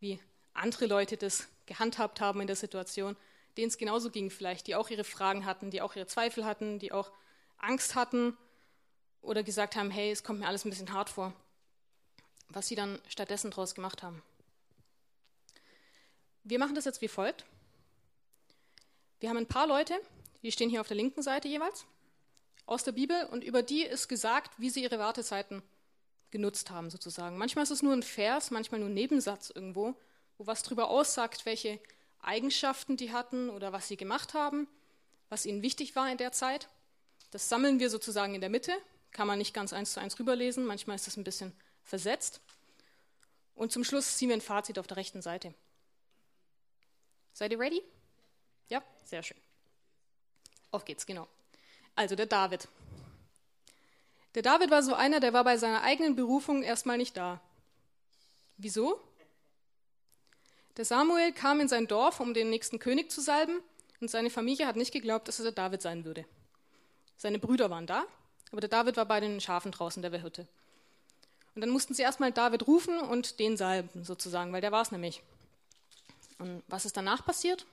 wie 0.00 0.20
andere 0.52 0.86
Leute 0.86 1.16
das 1.16 1.48
gehandhabt 1.66 2.20
haben 2.20 2.40
in 2.40 2.46
der 2.46 2.56
Situation, 2.56 3.16
denen 3.56 3.68
es 3.68 3.78
genauso 3.78 4.10
ging 4.10 4.30
vielleicht, 4.30 4.66
die 4.66 4.74
auch 4.74 4.90
ihre 4.90 5.04
Fragen 5.04 5.44
hatten, 5.44 5.70
die 5.70 5.80
auch 5.80 5.94
ihre 5.96 6.06
Zweifel 6.06 6.44
hatten, 6.44 6.78
die 6.78 6.92
auch 6.92 7.10
Angst 7.58 7.94
hatten 7.94 8.36
oder 9.22 9.42
gesagt 9.42 9.76
haben, 9.76 9.90
hey, 9.90 10.10
es 10.10 10.22
kommt 10.22 10.40
mir 10.40 10.46
alles 10.46 10.64
ein 10.64 10.70
bisschen 10.70 10.92
hart 10.92 11.10
vor, 11.10 11.32
was 12.48 12.68
sie 12.68 12.74
dann 12.74 13.00
stattdessen 13.08 13.50
daraus 13.50 13.74
gemacht 13.74 14.02
haben. 14.02 14.22
Wir 16.42 16.58
machen 16.58 16.74
das 16.74 16.84
jetzt 16.84 17.00
wie 17.00 17.08
folgt. 17.08 17.44
Wir 19.20 19.30
haben 19.30 19.38
ein 19.38 19.46
paar 19.46 19.66
Leute, 19.66 19.98
die 20.42 20.52
stehen 20.52 20.68
hier 20.68 20.82
auf 20.82 20.88
der 20.88 20.96
linken 20.96 21.22
Seite 21.22 21.48
jeweils, 21.48 21.86
aus 22.66 22.84
der 22.84 22.92
Bibel 22.92 23.24
und 23.30 23.44
über 23.44 23.62
die 23.62 23.82
ist 23.82 24.08
gesagt, 24.08 24.52
wie 24.58 24.68
sie 24.68 24.82
ihre 24.82 24.98
Wartezeiten 24.98 25.62
genutzt 26.30 26.70
haben 26.70 26.90
sozusagen. 26.90 27.38
Manchmal 27.38 27.62
ist 27.62 27.70
es 27.70 27.82
nur 27.82 27.92
ein 27.92 28.02
Vers, 28.02 28.50
manchmal 28.50 28.80
nur 28.80 28.90
ein 28.90 28.94
Nebensatz 28.94 29.50
irgendwo, 29.50 29.94
wo 30.36 30.46
was 30.46 30.62
darüber 30.62 30.90
aussagt, 30.90 31.46
welche 31.46 31.80
Eigenschaften 32.26 32.96
die 32.96 33.12
hatten 33.12 33.50
oder 33.50 33.72
was 33.72 33.88
sie 33.88 33.96
gemacht 33.96 34.34
haben, 34.34 34.68
was 35.28 35.46
ihnen 35.46 35.62
wichtig 35.62 35.96
war 35.96 36.10
in 36.10 36.18
der 36.18 36.32
Zeit. 36.32 36.68
Das 37.30 37.48
sammeln 37.48 37.80
wir 37.80 37.90
sozusagen 37.90 38.34
in 38.34 38.40
der 38.40 38.50
Mitte, 38.50 38.72
kann 39.10 39.26
man 39.26 39.38
nicht 39.38 39.54
ganz 39.54 39.72
eins 39.72 39.92
zu 39.92 40.00
eins 40.00 40.18
rüberlesen, 40.18 40.64
manchmal 40.66 40.96
ist 40.96 41.06
das 41.06 41.16
ein 41.16 41.24
bisschen 41.24 41.52
versetzt. 41.82 42.40
Und 43.54 43.72
zum 43.72 43.84
Schluss 43.84 44.16
ziehen 44.16 44.28
wir 44.28 44.36
ein 44.36 44.40
Fazit 44.40 44.78
auf 44.78 44.86
der 44.86 44.96
rechten 44.96 45.22
Seite. 45.22 45.54
Seid 47.32 47.52
ihr 47.52 47.58
ready? 47.58 47.82
Ja, 48.68 48.82
sehr 49.04 49.22
schön. 49.22 49.36
Auf 50.70 50.84
geht's, 50.84 51.06
genau. 51.06 51.28
Also 51.94 52.16
der 52.16 52.26
David. 52.26 52.68
Der 54.34 54.42
David 54.42 54.70
war 54.70 54.82
so 54.82 54.94
einer, 54.94 55.20
der 55.20 55.32
war 55.32 55.44
bei 55.44 55.56
seiner 55.56 55.82
eigenen 55.82 56.16
Berufung 56.16 56.62
erstmal 56.62 56.96
nicht 56.96 57.16
da. 57.16 57.40
Wieso? 58.56 59.00
Der 60.76 60.84
Samuel 60.84 61.32
kam 61.32 61.60
in 61.60 61.68
sein 61.68 61.86
Dorf, 61.86 62.20
um 62.20 62.34
den 62.34 62.50
nächsten 62.50 62.78
König 62.78 63.10
zu 63.10 63.20
salben, 63.20 63.60
und 64.00 64.10
seine 64.10 64.28
Familie 64.28 64.66
hat 64.66 64.76
nicht 64.76 64.92
geglaubt, 64.92 65.28
dass 65.28 65.38
er 65.38 65.44
der 65.44 65.52
David 65.52 65.80
sein 65.80 66.04
würde. 66.04 66.26
Seine 67.16 67.38
Brüder 67.38 67.70
waren 67.70 67.86
da, 67.86 68.04
aber 68.50 68.60
der 68.60 68.68
David 68.68 68.96
war 68.96 69.06
bei 69.06 69.20
den 69.20 69.40
Schafen 69.40 69.72
draußen, 69.72 70.02
der 70.02 70.10
Hirte. 70.20 70.46
Und 71.54 71.60
dann 71.60 71.70
mussten 71.70 71.94
sie 71.94 72.02
erstmal 72.02 72.32
David 72.32 72.66
rufen 72.66 72.98
und 72.98 73.38
den 73.38 73.56
salben, 73.56 74.04
sozusagen, 74.04 74.52
weil 74.52 74.60
der 74.60 74.72
war 74.72 74.82
es 74.82 74.90
nämlich. 74.90 75.22
Und 76.38 76.62
was 76.66 76.84
ist 76.84 76.96
danach 76.96 77.24
passiert? 77.24 77.64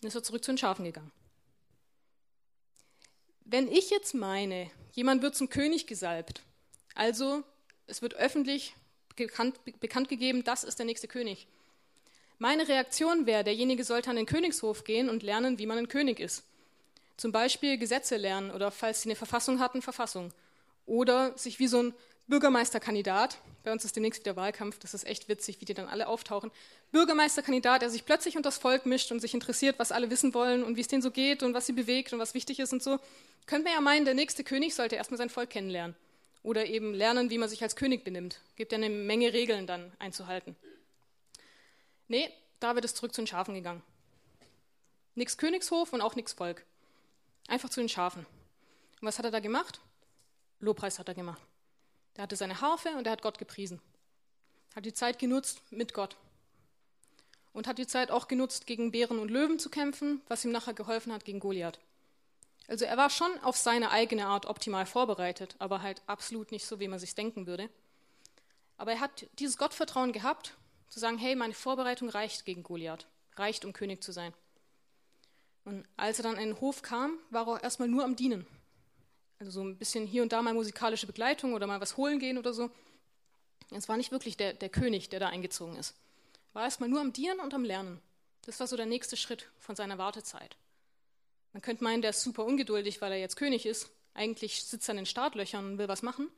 Dann 0.00 0.08
ist 0.08 0.16
er 0.16 0.24
zurück 0.24 0.44
zu 0.44 0.50
den 0.50 0.58
Schafen 0.58 0.84
gegangen. 0.84 1.12
Wenn 3.44 3.70
ich 3.70 3.90
jetzt 3.90 4.14
meine, 4.14 4.70
jemand 4.92 5.22
wird 5.22 5.36
zum 5.36 5.48
König 5.48 5.86
gesalbt, 5.86 6.42
also 6.94 7.44
es 7.86 8.02
wird 8.02 8.14
öffentlich 8.14 8.74
bekannt, 9.16 9.58
bekannt 9.80 10.08
gegeben, 10.08 10.44
das 10.44 10.64
ist 10.64 10.78
der 10.78 10.86
nächste 10.86 11.08
König. 11.08 11.46
Meine 12.38 12.66
Reaktion 12.66 13.26
wäre, 13.26 13.44
derjenige 13.44 13.84
sollte 13.84 14.10
an 14.10 14.16
den 14.16 14.26
Königshof 14.26 14.84
gehen 14.84 15.08
und 15.08 15.22
lernen, 15.22 15.58
wie 15.58 15.66
man 15.66 15.78
ein 15.78 15.88
König 15.88 16.20
ist. 16.20 16.42
Zum 17.16 17.30
Beispiel 17.30 17.78
Gesetze 17.78 18.16
lernen 18.16 18.50
oder 18.50 18.70
falls 18.70 19.02
sie 19.02 19.08
eine 19.08 19.16
Verfassung 19.16 19.60
hatten, 19.60 19.82
Verfassung. 19.82 20.32
Oder 20.86 21.36
sich 21.38 21.58
wie 21.58 21.68
so 21.68 21.82
ein 21.82 21.94
Bürgermeisterkandidat, 22.26 23.38
bei 23.62 23.72
uns 23.72 23.84
ist 23.84 23.96
demnächst 23.96 24.20
wieder 24.20 24.36
Wahlkampf, 24.36 24.78
das 24.78 24.94
ist 24.94 25.06
echt 25.06 25.28
witzig, 25.28 25.60
wie 25.60 25.64
die 25.64 25.74
dann 25.74 25.88
alle 25.88 26.08
auftauchen. 26.08 26.50
Bürgermeisterkandidat, 26.90 27.82
der 27.82 27.90
sich 27.90 28.04
plötzlich 28.04 28.36
unter 28.36 28.48
das 28.48 28.58
Volk 28.58 28.84
mischt 28.84 29.12
und 29.12 29.20
sich 29.20 29.32
interessiert, 29.32 29.78
was 29.78 29.92
alle 29.92 30.10
wissen 30.10 30.34
wollen 30.34 30.64
und 30.64 30.76
wie 30.76 30.80
es 30.80 30.88
denen 30.88 31.02
so 31.02 31.10
geht 31.10 31.42
und 31.42 31.54
was 31.54 31.66
sie 31.66 31.72
bewegt 31.72 32.12
und 32.12 32.18
was 32.18 32.34
wichtig 32.34 32.58
ist 32.58 32.72
und 32.72 32.82
so. 32.82 32.98
Könnte 33.46 33.64
man 33.64 33.74
ja 33.74 33.80
meinen, 33.80 34.04
der 34.04 34.14
nächste 34.14 34.42
König 34.42 34.74
sollte 34.74 34.96
erstmal 34.96 35.18
sein 35.18 35.30
Volk 35.30 35.50
kennenlernen 35.50 35.94
oder 36.44 36.66
eben 36.66 36.94
lernen, 36.94 37.30
wie 37.30 37.38
man 37.38 37.48
sich 37.48 37.62
als 37.62 37.74
König 37.74 38.04
benimmt. 38.04 38.38
Gibt 38.54 38.70
ja 38.70 38.78
eine 38.78 38.90
Menge 38.90 39.32
Regeln 39.32 39.66
dann 39.66 39.92
einzuhalten. 39.98 40.54
Nee, 42.06 42.30
David 42.60 42.84
ist 42.84 42.98
zurück 42.98 43.14
zu 43.14 43.22
den 43.22 43.26
Schafen 43.26 43.54
gegangen. 43.54 43.82
Nix 45.14 45.38
Königshof 45.38 45.92
und 45.92 46.02
auch 46.02 46.14
nix 46.14 46.34
Volk. 46.34 46.64
Einfach 47.48 47.70
zu 47.70 47.80
den 47.80 47.88
Schafen. 47.88 48.26
Und 49.00 49.08
was 49.08 49.18
hat 49.18 49.24
er 49.24 49.30
da 49.30 49.40
gemacht? 49.40 49.80
Lobpreis 50.60 50.98
hat 50.98 51.08
er 51.08 51.14
gemacht. 51.14 51.40
Der 52.16 52.22
hatte 52.22 52.36
seine 52.36 52.60
Harfe 52.60 52.90
und 52.90 53.06
er 53.06 53.12
hat 53.12 53.22
Gott 53.22 53.38
gepriesen. 53.38 53.80
Hat 54.76 54.84
die 54.84 54.92
Zeit 54.92 55.18
genutzt 55.18 55.62
mit 55.70 55.94
Gott. 55.94 56.16
Und 57.54 57.66
hat 57.66 57.78
die 57.78 57.86
Zeit 57.86 58.10
auch 58.10 58.28
genutzt, 58.28 58.66
gegen 58.66 58.90
Bären 58.90 59.18
und 59.18 59.30
Löwen 59.30 59.58
zu 59.58 59.70
kämpfen, 59.70 60.20
was 60.28 60.44
ihm 60.44 60.52
nachher 60.52 60.74
geholfen 60.74 61.12
hat 61.12 61.24
gegen 61.24 61.40
Goliath. 61.40 61.78
Also 62.66 62.84
er 62.84 62.96
war 62.96 63.10
schon 63.10 63.38
auf 63.40 63.56
seine 63.56 63.90
eigene 63.90 64.26
Art 64.26 64.46
optimal 64.46 64.86
vorbereitet, 64.86 65.54
aber 65.58 65.82
halt 65.82 66.02
absolut 66.06 66.50
nicht 66.50 66.66
so, 66.66 66.80
wie 66.80 66.88
man 66.88 66.98
sich 66.98 67.14
denken 67.14 67.46
würde. 67.46 67.68
Aber 68.76 68.92
er 68.92 69.00
hat 69.00 69.26
dieses 69.38 69.58
Gottvertrauen 69.58 70.12
gehabt, 70.12 70.56
zu 70.88 70.98
sagen, 70.98 71.18
hey, 71.18 71.34
meine 71.34 71.54
Vorbereitung 71.54 72.08
reicht 72.08 72.44
gegen 72.44 72.62
Goliath, 72.62 73.06
reicht, 73.36 73.64
um 73.64 73.72
König 73.72 74.02
zu 74.02 74.12
sein. 74.12 74.32
Und 75.64 75.86
als 75.96 76.18
er 76.18 76.24
dann 76.24 76.36
in 76.36 76.50
den 76.50 76.60
Hof 76.60 76.82
kam, 76.82 77.18
war 77.30 77.48
er 77.48 77.62
erstmal 77.62 77.88
nur 77.88 78.04
am 78.04 78.16
Dienen. 78.16 78.46
Also 79.38 79.50
so 79.50 79.62
ein 79.62 79.76
bisschen 79.76 80.06
hier 80.06 80.22
und 80.22 80.32
da 80.32 80.40
mal 80.42 80.54
musikalische 80.54 81.06
Begleitung 81.06 81.54
oder 81.54 81.66
mal 81.66 81.80
was 81.80 81.96
holen 81.96 82.18
gehen 82.18 82.38
oder 82.38 82.52
so. 82.52 82.70
Es 83.70 83.88
war 83.88 83.96
nicht 83.96 84.12
wirklich 84.12 84.36
der, 84.36 84.52
der 84.52 84.68
König, 84.68 85.08
der 85.08 85.20
da 85.20 85.28
eingezogen 85.28 85.76
ist. 85.76 85.94
Er 86.52 86.56
war 86.56 86.64
erstmal 86.64 86.88
nur 86.88 87.00
am 87.00 87.12
Dienen 87.12 87.40
und 87.40 87.54
am 87.54 87.64
Lernen. 87.64 88.00
Das 88.42 88.60
war 88.60 88.66
so 88.66 88.76
der 88.76 88.86
nächste 88.86 89.16
Schritt 89.16 89.50
von 89.58 89.74
seiner 89.74 89.98
Wartezeit. 89.98 90.56
Man 91.54 91.62
könnte 91.62 91.84
meinen, 91.84 92.02
der 92.02 92.10
ist 92.10 92.22
super 92.22 92.44
ungeduldig, 92.44 93.00
weil 93.00 93.12
er 93.12 93.18
jetzt 93.18 93.36
König 93.36 93.64
ist. 93.64 93.88
Eigentlich 94.12 94.64
sitzt 94.64 94.88
er 94.88 94.92
in 94.92 94.96
den 94.98 95.06
Startlöchern 95.06 95.64
und 95.64 95.78
will 95.78 95.88
was 95.88 96.02
machen. 96.02 96.28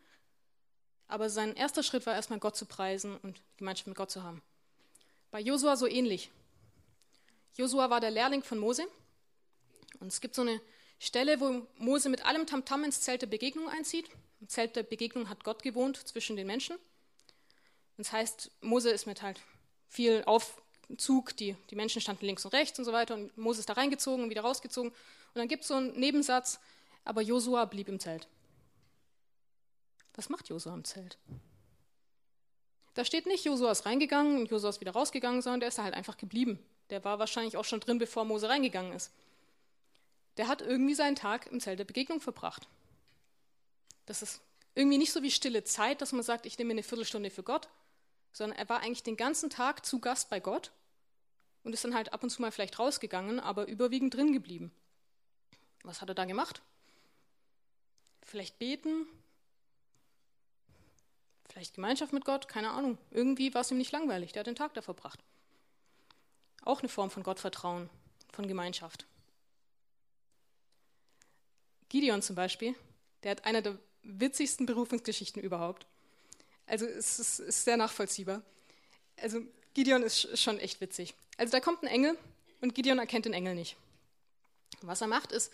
Aber 1.08 1.30
sein 1.30 1.56
erster 1.56 1.82
Schritt 1.82 2.06
war 2.06 2.14
erstmal 2.14 2.38
Gott 2.38 2.54
zu 2.54 2.66
preisen 2.66 3.16
und 3.22 3.40
Gemeinschaft 3.56 3.88
mit 3.88 3.96
Gott 3.96 4.10
zu 4.10 4.22
haben. 4.22 4.42
Bei 5.30 5.40
Josua 5.40 5.76
so 5.76 5.86
ähnlich. 5.86 6.30
Josua 7.54 7.90
war 7.90 8.00
der 8.00 8.10
Lehrling 8.10 8.42
von 8.42 8.58
Mose. 8.58 8.86
Und 10.00 10.08
es 10.08 10.20
gibt 10.20 10.34
so 10.34 10.42
eine 10.42 10.60
Stelle, 10.98 11.40
wo 11.40 11.66
Mose 11.78 12.10
mit 12.10 12.24
allem 12.26 12.46
Tamtam 12.46 12.84
ins 12.84 13.00
Zelt 13.00 13.22
der 13.22 13.26
Begegnung 13.26 13.70
einzieht. 13.70 14.10
Im 14.40 14.48
Zelt 14.48 14.76
der 14.76 14.82
Begegnung 14.82 15.30
hat 15.30 15.44
Gott 15.44 15.62
gewohnt 15.62 15.96
zwischen 16.06 16.36
den 16.36 16.46
Menschen. 16.46 16.76
Das 17.96 18.12
heißt, 18.12 18.50
Mose 18.60 18.90
ist 18.90 19.06
mit 19.06 19.22
halt 19.22 19.40
viel 19.88 20.22
auf, 20.26 20.60
Zug, 20.98 21.36
die, 21.36 21.56
die 21.70 21.74
Menschen 21.74 22.00
standen 22.00 22.26
links 22.26 22.44
und 22.44 22.54
rechts 22.54 22.78
und 22.78 22.84
so 22.84 22.92
weiter 22.92 23.14
und 23.14 23.36
Moses 23.36 23.60
ist 23.60 23.68
da 23.68 23.72
reingezogen 23.72 24.24
und 24.24 24.30
wieder 24.30 24.42
rausgezogen. 24.42 24.90
Und 24.90 25.34
dann 25.34 25.48
gibt 25.48 25.62
es 25.62 25.68
so 25.68 25.74
einen 25.74 25.98
Nebensatz, 25.98 26.60
aber 27.04 27.22
Josua 27.22 27.64
blieb 27.64 27.88
im 27.88 27.98
Zelt. 27.98 28.28
Was 30.14 30.28
macht 30.28 30.48
Josua 30.48 30.74
im 30.74 30.84
Zelt? 30.84 31.18
Da 32.94 33.04
steht 33.04 33.26
nicht, 33.26 33.44
Josua 33.44 33.72
ist 33.72 33.84
reingegangen 33.84 34.38
und 34.38 34.50
Josua 34.50 34.70
ist 34.70 34.80
wieder 34.80 34.92
rausgegangen, 34.92 35.42
sondern 35.42 35.60
der 35.60 35.68
ist 35.68 35.78
da 35.78 35.84
halt 35.84 35.94
einfach 35.94 36.16
geblieben. 36.16 36.58
Der 36.88 37.04
war 37.04 37.18
wahrscheinlich 37.18 37.56
auch 37.56 37.64
schon 37.64 37.80
drin, 37.80 37.98
bevor 37.98 38.24
Mose 38.24 38.48
reingegangen 38.48 38.92
ist. 38.92 39.12
Der 40.38 40.48
hat 40.48 40.62
irgendwie 40.62 40.94
seinen 40.94 41.16
Tag 41.16 41.46
im 41.48 41.60
Zelt 41.60 41.78
der 41.78 41.84
Begegnung 41.84 42.20
verbracht. 42.20 42.68
Das 44.06 44.22
ist 44.22 44.40
irgendwie 44.74 44.98
nicht 44.98 45.12
so 45.12 45.22
wie 45.22 45.30
stille 45.30 45.64
Zeit, 45.64 46.00
dass 46.00 46.12
man 46.12 46.22
sagt, 46.22 46.46
ich 46.46 46.58
nehme 46.58 46.70
eine 46.70 46.82
Viertelstunde 46.82 47.30
für 47.30 47.42
Gott, 47.42 47.68
sondern 48.36 48.58
er 48.58 48.68
war 48.68 48.80
eigentlich 48.80 49.02
den 49.02 49.16
ganzen 49.16 49.48
Tag 49.48 49.86
zu 49.86 49.98
Gast 49.98 50.28
bei 50.28 50.40
Gott 50.40 50.70
und 51.64 51.72
ist 51.72 51.84
dann 51.84 51.94
halt 51.94 52.12
ab 52.12 52.22
und 52.22 52.28
zu 52.28 52.42
mal 52.42 52.52
vielleicht 52.52 52.78
rausgegangen, 52.78 53.40
aber 53.40 53.66
überwiegend 53.66 54.12
drin 54.12 54.34
geblieben. 54.34 54.70
Was 55.84 56.02
hat 56.02 56.10
er 56.10 56.14
da 56.14 56.26
gemacht? 56.26 56.60
Vielleicht 58.20 58.58
beten, 58.58 59.06
vielleicht 61.48 61.76
Gemeinschaft 61.76 62.12
mit 62.12 62.26
Gott, 62.26 62.46
keine 62.46 62.72
Ahnung. 62.72 62.98
Irgendwie 63.10 63.54
war 63.54 63.62
es 63.62 63.70
ihm 63.70 63.78
nicht 63.78 63.92
langweilig, 63.92 64.32
der 64.32 64.40
hat 64.40 64.46
den 64.46 64.54
Tag 64.54 64.74
da 64.74 64.82
verbracht. 64.82 65.24
Auch 66.60 66.80
eine 66.80 66.90
Form 66.90 67.10
von 67.10 67.22
Gottvertrauen, 67.22 67.88
von 68.34 68.46
Gemeinschaft. 68.46 69.06
Gideon 71.88 72.20
zum 72.20 72.36
Beispiel, 72.36 72.74
der 73.22 73.30
hat 73.30 73.46
eine 73.46 73.62
der 73.62 73.78
witzigsten 74.02 74.66
Berufungsgeschichten 74.66 75.40
überhaupt. 75.40 75.86
Also 76.66 76.86
es 76.86 77.18
ist, 77.18 77.38
ist 77.40 77.64
sehr 77.64 77.76
nachvollziehbar. 77.76 78.42
Also 79.20 79.40
Gideon 79.74 80.02
ist 80.02 80.38
schon 80.38 80.58
echt 80.58 80.80
witzig. 80.80 81.14
Also 81.36 81.52
da 81.52 81.60
kommt 81.60 81.82
ein 81.82 81.88
Engel 81.88 82.18
und 82.60 82.74
Gideon 82.74 82.98
erkennt 82.98 83.24
den 83.24 83.34
Engel 83.34 83.54
nicht. 83.54 83.76
Was 84.82 85.00
er 85.00 85.06
macht, 85.06 85.32
ist, 85.32 85.52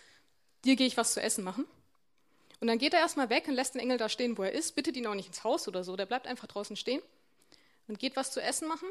dir 0.65 0.77
gehe 0.77 0.87
ich 0.87 0.97
was 0.97 1.13
zu 1.13 1.21
essen 1.21 1.45
machen. 1.45 1.67
Und 2.61 2.69
dann 2.69 2.79
geht 2.79 2.95
er 2.95 3.01
erstmal 3.01 3.29
weg 3.31 3.49
und 3.49 3.55
lässt 3.55 3.75
den 3.75 3.81
Engel 3.81 3.99
da 3.99 4.09
stehen, 4.09 4.39
wo 4.39 4.45
er 4.45 4.53
ist, 4.53 4.77
bittet 4.77 4.97
ihn 4.97 5.07
auch 5.07 5.15
nicht 5.15 5.27
ins 5.27 5.43
Haus 5.43 5.67
oder 5.67 5.83
so, 5.83 5.97
der 5.97 6.07
bleibt 6.07 6.27
einfach 6.27 6.47
draußen 6.47 6.77
stehen 6.77 7.03
und 7.89 7.99
geht 7.99 8.17
was 8.17 8.31
zu 8.31 8.41
essen 8.41 8.69
machen. 8.69 8.89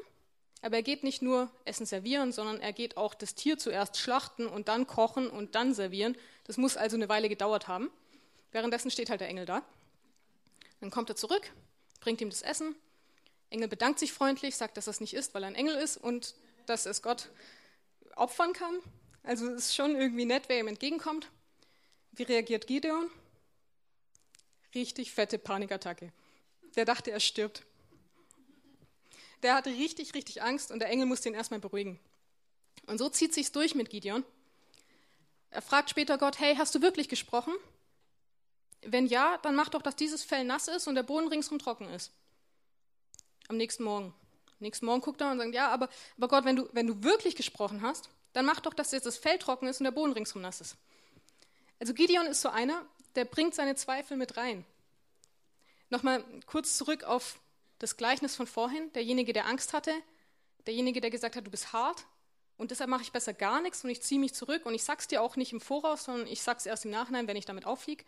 Aber 0.62 0.76
er 0.76 0.84
geht 0.84 1.04
nicht 1.04 1.22
nur 1.22 1.50
Essen 1.66 1.86
servieren, 1.86 2.32
sondern 2.32 2.60
er 2.60 2.74
geht 2.74 2.98
auch 2.98 3.16
das 3.16 3.34
Tier 3.34 3.58
zuerst 3.58 3.98
schlachten 3.98 4.46
und 4.46 4.68
dann 4.68 4.86
kochen 4.86 5.30
und 5.30 5.56
dann 5.56 5.74
servieren. 5.74 6.16
Das 6.44 6.58
muss 6.58 6.78
also 6.78 6.98
eine 6.98 7.10
Weile 7.10 7.30
gedauert 7.30 7.68
haben. 7.68 7.90
Währenddessen 8.52 8.92
steht 8.92 9.10
halt 9.10 9.22
der 9.22 9.30
Engel 9.30 9.46
da. 9.46 9.64
Dann 10.82 10.92
kommt 10.92 11.10
er 11.10 11.16
zurück, 11.16 11.52
bringt 12.02 12.20
ihm 12.20 12.30
das 12.30 12.42
Essen. 12.42 12.76
Engel 13.50 13.70
bedankt 13.70 14.00
sich 14.00 14.12
freundlich, 14.12 14.58
sagt, 14.58 14.76
dass 14.76 14.86
das 14.86 15.00
nicht 15.00 15.14
ist, 15.14 15.34
weil 15.34 15.44
er 15.44 15.48
ein 15.48 15.56
Engel 15.56 15.76
ist 15.76 15.96
und 15.96 16.36
dass 16.66 16.86
es 16.86 17.02
Gott 17.02 17.30
opfern 18.16 18.52
kann. 18.54 18.80
Also 19.24 19.48
es 19.48 19.68
ist 19.68 19.76
schon 19.76 19.96
irgendwie 19.96 20.26
nett, 20.26 20.44
wer 20.48 20.60
ihm 20.60 20.68
entgegenkommt. 20.68 21.30
Wie 22.12 22.24
reagiert 22.24 22.68
Gideon? 22.68 23.10
Richtig 24.76 25.12
fette 25.12 25.38
Panikattacke. 25.38 26.12
Der 26.76 26.86
dachte, 26.86 27.12
er 27.12 27.20
stirbt. 27.20 27.64
Der 29.44 29.56
hatte 29.56 29.70
richtig, 29.70 30.14
richtig 30.14 30.42
Angst 30.42 30.72
und 30.72 30.80
der 30.80 30.90
Engel 30.90 31.06
musste 31.06 31.30
ihn 31.30 31.36
erstmal 31.36 31.60
beruhigen. 31.60 32.00
Und 32.86 32.98
so 32.98 33.10
zieht 33.10 33.34
sich's 33.34 33.52
durch 33.52 33.76
mit 33.76 33.90
Gideon. 33.90 34.24
Er 35.50 35.62
fragt 35.62 35.90
später 35.90 36.18
Gott: 36.18 36.40
Hey, 36.40 36.56
hast 36.56 36.74
du 36.76 36.82
wirklich 36.82 37.10
gesprochen? 37.10 37.54
Wenn 38.84 39.06
ja, 39.06 39.38
dann 39.40 39.56
mach 39.56 39.70
doch, 39.70 39.82
dass 39.82 39.96
dieses 39.96 40.24
Fell 40.24 40.44
nass 40.44 40.68
ist 40.68 40.88
und 40.88 40.96
der 40.96 41.04
Boden 41.04 41.28
ringsum 41.28 41.60
trocken 41.60 41.90
ist. 41.90 42.12
Am 43.48 43.58
nächsten 43.58 43.84
Morgen. 43.84 44.14
Am 44.48 44.58
nächsten 44.60 44.86
Morgen 44.86 45.02
guckt 45.02 45.22
er 45.22 45.32
und 45.32 45.38
sagt: 45.38 45.54
Ja, 45.54 45.70
aber, 45.70 45.90
aber 46.18 46.28
Gott, 46.28 46.46
wenn 46.46 46.56
du, 46.56 46.70
wenn 46.74 46.88
du 46.88 47.04
wirklich 47.04 47.36
gesprochen 47.36 47.82
hast, 47.82 48.10
dann 48.34 48.46
mach 48.46 48.60
doch, 48.60 48.74
dass 48.74 48.92
jetzt 48.92 49.06
das 49.06 49.18
Fell 49.18 49.38
trocken 49.38 49.68
ist 49.68 49.80
und 49.80 49.84
der 49.86 49.92
Boden 49.92 50.14
ringsum 50.14 50.42
nass 50.42 50.62
ist. 50.62 50.78
Also 51.80 51.94
Gideon 51.94 52.28
ist 52.28 52.42
so 52.42 52.50
einer, 52.50 52.86
der 53.16 53.26
bringt 53.26 53.56
seine 53.56 53.76
Zweifel 53.76 54.18
mit 54.18 54.38
rein. 54.38 54.66
Nochmal 55.90 56.24
kurz 56.46 56.78
zurück 56.78 57.04
auf 57.04 57.40
das 57.80 57.98
Gleichnis 57.98 58.36
von 58.36 58.48
vorhin. 58.48 58.92
Derjenige, 58.94 59.34
der 59.34 59.48
Angst 59.48 59.74
hatte, 59.74 59.92
derjenige, 60.66 61.02
der 61.02 61.10
gesagt 61.10 61.36
hat, 61.36 61.46
du 61.46 61.52
bist 61.52 61.74
hart 61.74 62.06
und 62.58 62.72
deshalb 62.72 62.90
mache 62.90 63.02
ich 63.02 63.12
besser 63.12 63.34
gar 63.34 63.62
nichts 63.62 63.84
und 63.84 63.90
ich 63.90 64.02
ziehe 64.02 64.20
mich 64.20 64.34
zurück 64.34 64.66
und 64.66 64.74
ich 64.74 64.84
sag's 64.84 65.08
dir 65.08 65.22
auch 65.22 65.36
nicht 65.36 65.52
im 65.52 65.60
Voraus, 65.60 66.06
sondern 66.06 66.28
ich 66.28 66.42
sag's 66.42 66.66
erst 66.66 66.86
im 66.86 66.92
Nachhinein, 66.92 67.28
wenn 67.28 67.36
ich 67.36 67.46
damit 67.46 67.66
auffliege. 67.66 68.06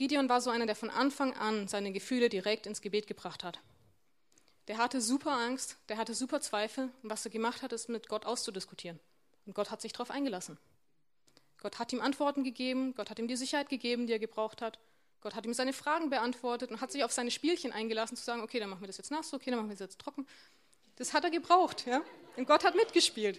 Gideon 0.00 0.30
war 0.30 0.40
so 0.40 0.48
einer, 0.48 0.64
der 0.64 0.76
von 0.76 0.88
Anfang 0.88 1.34
an 1.34 1.68
seine 1.68 1.92
Gefühle 1.92 2.30
direkt 2.30 2.66
ins 2.66 2.80
Gebet 2.80 3.06
gebracht 3.06 3.44
hat. 3.44 3.60
Der 4.66 4.78
hatte 4.78 4.98
super 5.02 5.32
Angst, 5.32 5.76
der 5.90 5.98
hatte 5.98 6.14
super 6.14 6.40
Zweifel 6.40 6.88
und 7.02 7.10
was 7.10 7.26
er 7.26 7.30
gemacht 7.30 7.60
hat, 7.60 7.74
ist 7.74 7.90
mit 7.90 8.08
Gott 8.08 8.24
auszudiskutieren. 8.24 8.98
Und 9.44 9.54
Gott 9.54 9.70
hat 9.70 9.82
sich 9.82 9.92
darauf 9.92 10.10
eingelassen. 10.10 10.56
Gott 11.60 11.78
hat 11.78 11.92
ihm 11.92 12.00
Antworten 12.00 12.44
gegeben, 12.44 12.94
Gott 12.94 13.10
hat 13.10 13.18
ihm 13.18 13.28
die 13.28 13.36
Sicherheit 13.36 13.68
gegeben, 13.68 14.06
die 14.06 14.14
er 14.14 14.18
gebraucht 14.18 14.62
hat. 14.62 14.78
Gott 15.20 15.34
hat 15.34 15.44
ihm 15.44 15.52
seine 15.52 15.74
Fragen 15.74 16.08
beantwortet 16.08 16.70
und 16.70 16.80
hat 16.80 16.90
sich 16.90 17.04
auf 17.04 17.12
seine 17.12 17.30
Spielchen 17.30 17.70
eingelassen, 17.70 18.16
zu 18.16 18.24
sagen, 18.24 18.40
okay, 18.40 18.58
dann 18.58 18.70
machen 18.70 18.80
wir 18.80 18.86
das 18.86 18.96
jetzt 18.96 19.10
nass, 19.10 19.34
okay, 19.34 19.50
dann 19.50 19.58
machen 19.58 19.68
wir 19.68 19.76
das 19.76 19.80
jetzt 19.80 20.00
trocken. 20.00 20.26
Das 20.96 21.12
hat 21.12 21.24
er 21.24 21.30
gebraucht, 21.30 21.84
ja. 21.84 22.00
Und 22.38 22.46
Gott 22.46 22.64
hat 22.64 22.74
mitgespielt. 22.74 23.38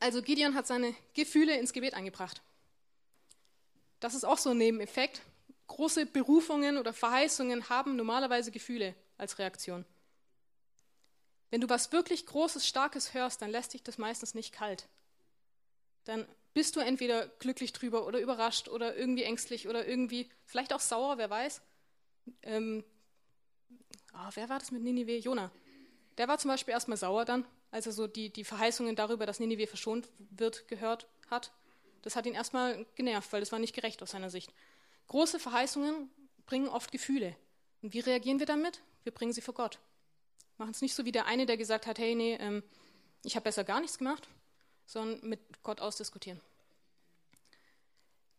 Also 0.00 0.20
Gideon 0.20 0.54
hat 0.54 0.66
seine 0.66 0.94
Gefühle 1.14 1.58
ins 1.58 1.72
Gebet 1.72 1.94
eingebracht. 1.94 2.42
Das 4.04 4.12
ist 4.12 4.24
auch 4.24 4.36
so 4.36 4.50
ein 4.50 4.58
Nebeneffekt. 4.58 5.22
Große 5.66 6.04
Berufungen 6.04 6.76
oder 6.76 6.92
Verheißungen 6.92 7.70
haben 7.70 7.96
normalerweise 7.96 8.50
Gefühle 8.50 8.94
als 9.16 9.38
Reaktion. 9.38 9.86
Wenn 11.48 11.62
du 11.62 11.70
was 11.70 11.90
wirklich 11.90 12.26
Großes, 12.26 12.66
Starkes 12.66 13.14
hörst, 13.14 13.40
dann 13.40 13.50
lässt 13.50 13.72
dich 13.72 13.82
das 13.82 13.96
meistens 13.96 14.34
nicht 14.34 14.52
kalt. 14.52 14.90
Dann 16.04 16.28
bist 16.52 16.76
du 16.76 16.80
entweder 16.80 17.28
glücklich 17.38 17.72
drüber 17.72 18.06
oder 18.06 18.20
überrascht 18.20 18.68
oder 18.68 18.94
irgendwie 18.94 19.22
ängstlich 19.22 19.68
oder 19.68 19.88
irgendwie 19.88 20.28
vielleicht 20.44 20.74
auch 20.74 20.80
sauer, 20.80 21.16
wer 21.16 21.30
weiß. 21.30 21.62
Ähm, 22.42 22.84
oh, 24.12 24.30
wer 24.34 24.50
war 24.50 24.58
das 24.58 24.70
mit 24.70 24.82
Ninive? 24.82 25.16
Jona. 25.16 25.50
Der 26.18 26.28
war 26.28 26.36
zum 26.36 26.50
Beispiel 26.50 26.72
erstmal 26.72 26.98
sauer 26.98 27.24
dann, 27.24 27.46
als 27.70 27.86
er 27.86 27.92
so 27.92 28.06
die, 28.06 28.30
die 28.30 28.44
Verheißungen 28.44 28.96
darüber, 28.96 29.24
dass 29.24 29.40
Ninive 29.40 29.66
verschont 29.66 30.10
wird, 30.18 30.68
gehört 30.68 31.08
hat. 31.30 31.54
Das 32.04 32.16
hat 32.16 32.26
ihn 32.26 32.34
erstmal 32.34 32.86
genervt, 32.94 33.32
weil 33.32 33.40
das 33.40 33.52
war 33.52 33.58
nicht 33.58 33.74
gerecht 33.74 34.02
aus 34.02 34.12
seiner 34.12 34.30
Sicht. 34.30 34.52
Große 35.08 35.38
Verheißungen 35.38 36.10
bringen 36.46 36.68
oft 36.68 36.92
Gefühle. 36.92 37.36
Und 37.82 37.92
wie 37.92 38.00
reagieren 38.00 38.38
wir 38.38 38.46
damit? 38.46 38.80
Wir 39.02 39.12
bringen 39.12 39.32
sie 39.32 39.40
vor 39.40 39.54
Gott. 39.54 39.78
Machen 40.56 40.70
es 40.70 40.80
nicht 40.82 40.94
so 40.94 41.04
wie 41.04 41.12
der 41.12 41.26
eine, 41.26 41.46
der 41.46 41.56
gesagt 41.56 41.86
hat, 41.86 41.98
hey, 41.98 42.14
nee, 42.14 42.34
ähm, 42.40 42.62
ich 43.24 43.36
habe 43.36 43.44
besser 43.44 43.64
gar 43.64 43.80
nichts 43.80 43.98
gemacht 43.98 44.28
sondern 44.86 45.26
mit 45.28 45.40
Gott 45.62 45.80
ausdiskutieren. 45.80 46.40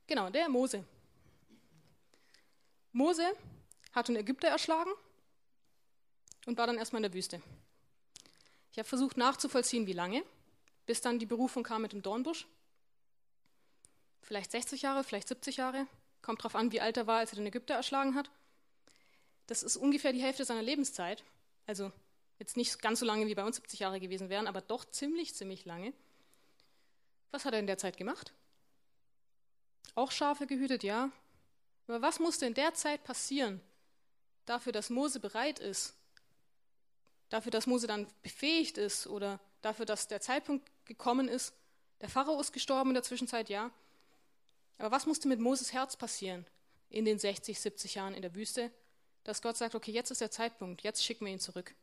Genau, 0.08 0.30
der 0.30 0.50
Mose. 0.50 0.86
Mose 2.92 3.26
hat 3.92 4.08
einen 4.08 4.18
Ägypter 4.18 4.48
erschlagen 4.48 4.92
und 6.46 6.58
war 6.58 6.68
dann 6.68 6.78
erstmal 6.78 7.00
in 7.00 7.12
der 7.12 7.14
Wüste. 7.14 7.42
Ich 8.72 8.78
habe 8.78 8.88
versucht 8.88 9.18
nachzuvollziehen, 9.18 9.88
wie 9.88 9.94
lange, 9.94 10.24
bis 10.86 11.02
dann 11.02 11.18
die 11.18 11.26
Berufung 11.26 11.64
kam 11.64 11.82
mit 11.82 11.94
dem 11.94 12.02
Dornbusch. 12.02 12.48
Vielleicht 14.26 14.52
60 14.52 14.82
Jahre, 14.82 15.04
vielleicht 15.04 15.28
70 15.28 15.58
Jahre. 15.58 15.86
Kommt 16.24 16.40
darauf 16.40 16.56
an, 16.56 16.72
wie 16.72 16.82
alt 16.82 16.98
er 16.98 17.06
war, 17.06 17.20
als 17.20 17.32
er 17.32 17.36
den 17.36 17.46
Ägypter 17.46 17.76
erschlagen 17.76 18.16
hat. 18.16 18.32
Das 19.46 19.62
ist 19.62 19.78
ungefähr 19.78 20.14
die 20.14 20.22
Hälfte 20.22 20.46
seiner 20.46 20.64
Lebenszeit. 20.64 21.24
Also 21.68 21.92
jetzt 22.40 22.58
nicht 22.58 22.82
ganz 22.82 23.02
so 23.02 23.06
lange 23.06 23.28
wie 23.28 23.36
bei 23.36 23.46
uns 23.46 23.58
70 23.58 23.80
Jahre 23.80 24.00
gewesen 24.00 24.30
wären, 24.30 24.48
aber 24.48 24.62
doch 24.62 24.84
ziemlich, 24.86 25.36
ziemlich 25.36 25.66
lange. 25.66 25.94
Was 27.30 27.46
hat 27.46 27.54
er 27.54 27.60
in 27.60 27.68
der 27.68 27.78
Zeit 27.78 27.98
gemacht? 27.98 28.34
Auch 29.94 30.10
Schafe 30.10 30.48
gehütet, 30.48 30.84
ja. 30.84 31.12
Aber 31.88 32.02
was 32.02 32.20
musste 32.20 32.48
in 32.48 32.56
der 32.56 32.74
Zeit 32.74 33.04
passieren, 33.04 33.62
dafür, 34.48 34.72
dass 34.72 34.90
Mose 34.90 35.20
bereit 35.20 35.60
ist, 35.60 35.94
dafür, 37.30 37.52
dass 37.52 37.68
Mose 37.68 37.86
dann 37.86 38.08
befähigt 38.24 38.80
ist 38.80 39.06
oder 39.06 39.40
dafür, 39.62 39.86
dass 39.86 40.08
der 40.08 40.20
Zeitpunkt 40.20 40.68
gekommen 40.86 41.28
ist? 41.28 41.54
Der 42.02 42.10
Pharao 42.10 42.42
ist 42.42 42.54
gestorben 42.54 42.90
in 42.90 42.96
der 42.96 43.04
Zwischenzeit, 43.04 43.50
ja. 43.50 43.70
Aber 44.78 44.92
was 44.92 45.06
musste 45.06 45.28
mit 45.28 45.40
Moses 45.40 45.74
Herz 45.74 45.96
passieren 45.96 46.46
in 46.90 47.06
den 47.06 47.20
60, 47.20 47.60
70 47.60 47.96
Jahren 47.96 48.14
in 48.14 48.22
der 48.22 48.36
Wüste, 48.36 48.72
dass 49.24 49.42
Gott 49.42 49.58
sagt, 49.58 49.76
okay, 49.76 49.92
jetzt 49.92 50.12
ist 50.12 50.22
der 50.22 50.32
Zeitpunkt, 50.32 50.84
jetzt 50.84 51.04
schicken 51.04 51.26
wir 51.26 51.34
ihn 51.34 51.40
zurück. 51.40 51.74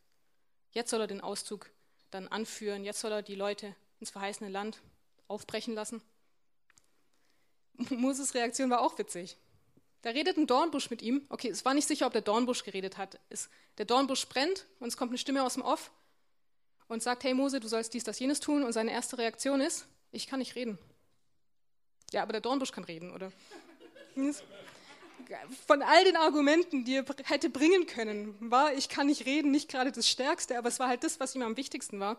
Jetzt 0.71 0.91
soll 0.91 1.01
er 1.01 1.07
den 1.07 1.21
Auszug 1.21 1.71
dann 2.11 2.29
anführen, 2.29 2.85
jetzt 2.85 3.01
soll 3.01 3.13
er 3.13 3.23
die 3.23 3.35
Leute 3.35 3.75
ins 4.01 4.11
verheißene 4.11 4.51
Land 4.51 4.81
aufbrechen 5.29 5.75
lassen. 5.75 6.03
Moses 7.91 8.35
Reaktion 8.35 8.71
war 8.71 8.81
auch 8.81 8.99
witzig. 8.99 9.37
Da 10.03 10.11
redet 10.11 10.37
ein 10.37 10.47
Dornbusch 10.47 10.91
mit 10.91 11.01
ihm. 11.01 11.25
Okay, 11.29 11.49
es 11.49 11.65
war 11.65 11.75
nicht 11.75 11.87
sicher, 11.87 12.07
ob 12.07 12.13
der 12.13 12.23
Dornbusch 12.23 12.65
geredet 12.65 12.99
hat. 12.99 13.19
Es, 13.29 13.49
der 13.79 13.87
Dornbusch 13.87 14.29
brennt 14.29 14.67
und 14.81 14.89
es 14.89 14.97
kommt 14.97 15.11
eine 15.11 15.19
Stimme 15.19 15.45
aus 15.45 15.55
dem 15.55 15.63
Off 15.63 15.93
und 16.89 17.03
sagt, 17.03 17.25
hey 17.25 17.35
Mose, 17.35 17.61
du 17.61 17.69
sollst 17.69 17.95
dies, 17.95 18.05
das, 18.05 18.19
jenes 18.19 18.41
tun. 18.41 18.65
Und 18.65 18.73
seine 18.73 18.91
erste 18.91 19.19
Reaktion 19.19 19.61
ist, 19.61 19.87
ich 20.11 20.27
kann 20.27 20.41
nicht 20.41 20.57
reden. 20.57 20.79
Ja, 22.13 22.23
aber 22.23 22.33
der 22.33 22.41
Dornbusch 22.41 22.73
kann 22.73 22.85
reden, 22.85 23.13
oder? 23.13 23.33
Von 25.67 25.83
all 25.83 26.05
den 26.05 26.17
Argumenten, 26.17 26.85
die 26.85 26.97
er 26.97 27.05
hätte 27.25 27.49
bringen 27.49 27.87
können, 27.87 28.37
war, 28.51 28.75
ich 28.75 28.89
kann 28.89 29.07
nicht 29.07 29.25
reden, 29.25 29.51
nicht 29.51 29.71
gerade 29.71 29.93
das 29.93 30.09
Stärkste, 30.09 30.59
aber 30.59 30.69
es 30.69 30.79
war 30.79 30.89
halt 30.89 31.05
das, 31.05 31.21
was 31.21 31.35
ihm 31.35 31.43
am 31.43 31.57
wichtigsten 31.57 32.01
war. 32.01 32.17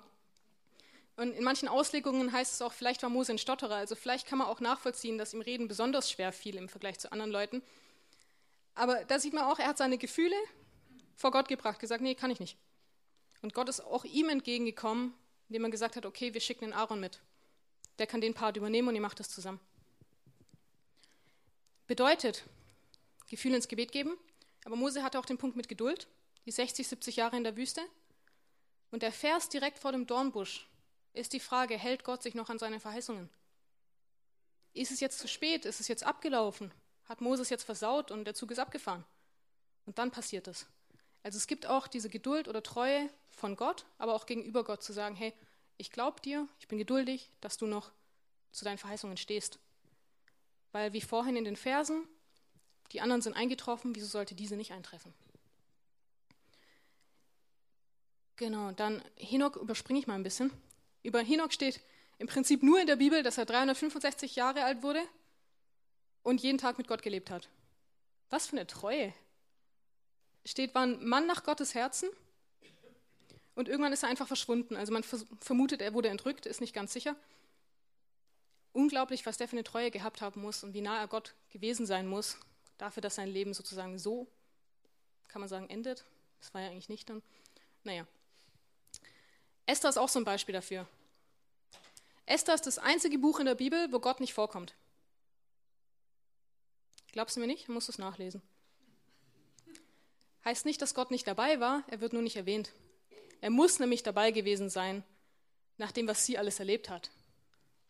Und 1.16 1.34
in 1.34 1.44
manchen 1.44 1.68
Auslegungen 1.68 2.32
heißt 2.32 2.54
es 2.54 2.62
auch, 2.62 2.74
vielleicht 2.74 3.04
war 3.04 3.10
Mose 3.10 3.34
ein 3.34 3.38
Stotterer. 3.38 3.76
Also 3.76 3.96
vielleicht 3.96 4.28
kann 4.28 4.40
man 4.40 4.48
auch 4.48 4.60
nachvollziehen, 4.60 5.20
dass 5.20 5.34
ihm 5.34 5.42
Reden 5.42 5.68
besonders 5.68 6.10
schwer 6.10 6.32
fiel 6.32 6.56
im 6.56 6.70
Vergleich 6.70 6.98
zu 6.98 7.12
anderen 7.12 7.32
Leuten. 7.32 7.62
Aber 8.74 9.06
da 9.06 9.20
sieht 9.20 9.34
man 9.34 9.44
auch, 9.44 9.60
er 9.60 9.68
hat 9.68 9.78
seine 9.78 10.00
Gefühle 10.00 10.36
vor 11.16 11.30
Gott 11.30 11.48
gebracht, 11.48 11.80
gesagt, 11.80 12.02
nee, 12.02 12.16
kann 12.16 12.32
ich 12.32 12.40
nicht. 12.40 12.58
Und 13.44 13.54
Gott 13.54 13.70
ist 13.70 13.82
auch 13.82 14.06
ihm 14.06 14.30
entgegengekommen, 14.30 15.14
indem 15.50 15.66
er 15.66 15.70
gesagt 15.70 15.96
hat, 15.96 16.08
okay, 16.08 16.34
wir 16.34 16.42
schicken 16.42 16.66
den 16.66 16.74
Aaron 16.74 17.00
mit. 17.00 17.20
Der 18.00 18.08
kann 18.08 18.22
den 18.22 18.34
Part 18.34 18.58
übernehmen 18.58 18.88
und 18.88 18.96
ihr 18.96 19.02
macht 19.02 19.20
das 19.20 19.30
zusammen. 19.30 19.60
Bedeutet, 21.94 22.44
Gefühle 23.28 23.56
ins 23.56 23.68
Gebet 23.68 23.92
geben, 23.92 24.18
aber 24.66 24.76
Mose 24.76 25.04
hatte 25.04 25.20
auch 25.20 25.28
den 25.28 25.38
Punkt 25.38 25.56
mit 25.56 25.70
Geduld, 25.70 26.08
die 26.44 26.50
60, 26.50 26.88
70 26.88 27.18
Jahre 27.18 27.38
in 27.38 27.44
der 27.44 27.56
Wüste. 27.56 27.82
Und 28.90 29.04
der 29.04 29.12
Vers 29.12 29.48
direkt 29.48 29.78
vor 29.78 29.92
dem 29.92 30.08
Dornbusch 30.08 30.68
ist 31.14 31.34
die 31.34 31.40
Frage, 31.40 31.78
hält 31.78 32.04
Gott 32.04 32.24
sich 32.24 32.34
noch 32.34 32.50
an 32.50 32.58
seine 32.58 32.80
Verheißungen? 32.80 33.30
Ist 34.74 34.90
es 34.90 35.02
jetzt 35.02 35.20
zu 35.20 35.28
spät? 35.28 35.66
Ist 35.66 35.82
es 35.82 35.88
jetzt 35.88 36.04
abgelaufen? 36.04 36.72
Hat 37.06 37.22
Moses 37.22 37.52
jetzt 37.52 37.64
versaut 37.64 38.10
und 38.10 38.26
der 38.26 38.34
Zug 38.34 38.50
ist 38.50 38.58
abgefahren? 38.58 39.06
Und 39.86 40.00
dann 40.00 40.10
passiert 40.10 40.48
es. 40.48 40.66
Also 41.22 41.38
es 41.38 41.46
gibt 41.46 41.68
auch 41.68 41.86
diese 41.86 42.10
Geduld 42.10 42.48
oder 42.48 42.64
Treue 42.64 43.08
von 43.30 43.56
Gott, 43.56 43.86
aber 44.00 44.16
auch 44.16 44.26
gegenüber 44.26 44.64
Gott 44.64 44.82
zu 44.82 44.94
sagen, 44.94 45.16
hey, 45.16 45.32
ich 45.78 45.92
glaube 45.92 46.22
dir, 46.22 46.48
ich 46.58 46.68
bin 46.68 46.80
geduldig, 46.80 47.30
dass 47.40 47.58
du 47.58 47.68
noch 47.68 47.92
zu 48.52 48.66
deinen 48.66 48.80
Verheißungen 48.80 49.18
stehst. 49.18 49.60
Weil 50.74 50.92
wie 50.92 51.02
vorhin 51.02 51.38
in 51.38 51.46
den 51.46 51.56
Versen, 51.56 52.04
die 52.92 53.00
anderen 53.00 53.22
sind 53.22 53.34
eingetroffen, 53.34 53.96
wieso 53.96 54.08
sollte 54.08 54.36
diese 54.36 54.58
nicht 54.58 54.74
eintreffen? 54.74 55.14
Genau, 58.36 58.72
dann 58.72 59.02
Henok 59.16 59.56
überspringe 59.56 60.00
ich 60.00 60.08
mal 60.08 60.16
ein 60.16 60.24
bisschen. 60.24 60.52
Über 61.04 61.22
Henoch 61.22 61.52
steht 61.52 61.80
im 62.18 62.28
Prinzip 62.28 62.64
nur 62.64 62.82
in 62.82 62.88
der 62.88 62.96
Bibel, 62.96 63.22
dass 63.22 63.38
er 63.38 63.46
365 63.46 64.36
Jahre 64.36 64.64
alt 64.64 64.82
wurde 64.82 65.02
und 66.24 66.42
jeden 66.42 66.58
Tag 66.58 66.80
mit 66.80 66.88
Gott 66.88 67.04
gelebt 67.04 67.30
hat. 67.30 67.50
Was 68.32 68.48
für 68.48 68.58
eine 68.58 68.66
Treue. 68.66 69.14
Steht, 70.44 70.74
war 70.74 70.88
ein 70.88 71.06
Mann 71.06 71.28
nach 71.28 71.44
Gottes 71.44 71.76
Herzen 71.76 72.10
und 73.54 73.70
irgendwann 73.70 73.94
ist 73.94 74.02
er 74.02 74.10
einfach 74.10 74.28
verschwunden. 74.28 74.76
Also 74.76 74.92
man 74.92 75.04
vermutet, 75.04 75.84
er 75.84 75.94
wurde 75.94 76.10
entrückt, 76.10 76.48
ist 76.48 76.62
nicht 76.62 76.74
ganz 76.74 76.94
sicher. 76.94 77.16
Unglaublich, 78.74 79.26
was 79.26 79.38
der 79.38 79.48
für 79.48 79.56
eine 79.56 79.64
Treue 79.64 79.92
gehabt 79.92 80.22
haben 80.22 80.42
muss 80.42 80.64
und 80.64 80.74
wie 80.74 80.82
nah 80.82 81.00
er 81.00 81.08
Gott 81.08 81.34
gewesen 81.50 81.86
sein 81.86 82.08
muss, 82.08 82.38
dafür, 82.78 83.02
dass 83.02 83.16
sein 83.16 83.30
Leben 83.30 83.54
sozusagen 83.54 83.98
so, 83.98 84.28
kann 85.28 85.40
man 85.40 85.50
sagen, 85.50 85.70
endet. 85.70 86.04
Das 86.40 86.54
war 86.54 86.62
ja 86.62 86.70
eigentlich 86.70 86.90
nicht 86.90 87.10
dann. 87.10 87.22
Naja, 87.84 88.06
Esther 89.66 89.90
ist 89.90 89.98
auch 89.98 90.10
so 90.10 90.20
ein 90.20 90.26
Beispiel 90.26 90.54
dafür. 90.54 90.88
Esther 92.26 92.56
ist 92.56 92.66
das 92.68 92.80
einzige 92.80 93.18
Buch 93.18 93.40
in 93.40 93.46
der 93.46 93.56
Bibel, 93.56 93.92
wo 93.92 94.00
Gott 94.00 94.20
nicht 94.20 94.34
vorkommt. 94.34 94.74
Glaubst 97.12 97.36
du 97.36 97.40
mir 97.40 97.48
nicht? 97.48 97.68
Dann 97.68 97.76
musst 97.76 97.88
du 97.88 97.92
es 97.92 97.98
nachlesen. 97.98 98.42
Heißt 100.44 100.66
nicht, 100.66 100.82
dass 100.82 100.94
Gott 100.94 101.12
nicht 101.12 101.28
dabei 101.28 101.60
war, 101.60 101.84
er 101.88 102.02
wird 102.02 102.12
nur 102.12 102.22
nicht 102.22 102.36
erwähnt. 102.36 102.72
Er 103.40 103.50
muss 103.50 103.80
nämlich 103.80 104.04
dabei 104.04 104.32
gewesen 104.32 104.70
sein, 104.70 105.04
nach 105.78 105.92
dem, 105.92 106.08
was 106.08 106.26
sie 106.26 106.38
alles 106.38 106.60
erlebt 106.60 106.90
hat. 106.90 107.12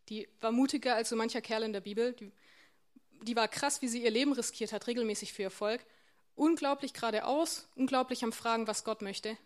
Die 0.09 0.27
war 0.41 0.51
mutiger 0.51 0.95
als 0.95 1.09
so 1.09 1.15
mancher 1.15 1.41
Kerl 1.41 1.63
in 1.63 1.73
der 1.73 1.81
Bibel. 1.81 2.13
Die, 2.13 2.31
die 3.21 3.35
war 3.35 3.47
krass, 3.47 3.81
wie 3.81 3.87
sie 3.87 4.03
ihr 4.03 4.11
Leben 4.11 4.33
riskiert 4.33 4.73
hat, 4.73 4.87
regelmäßig 4.87 5.33
für 5.33 5.43
Erfolg. 5.43 5.85
Unglaublich 6.35 6.93
geradeaus, 6.93 7.67
unglaublich 7.75 8.23
am 8.23 8.33
Fragen, 8.33 8.67
was 8.67 8.83
Gott 8.83 9.01
möchte. 9.01 9.37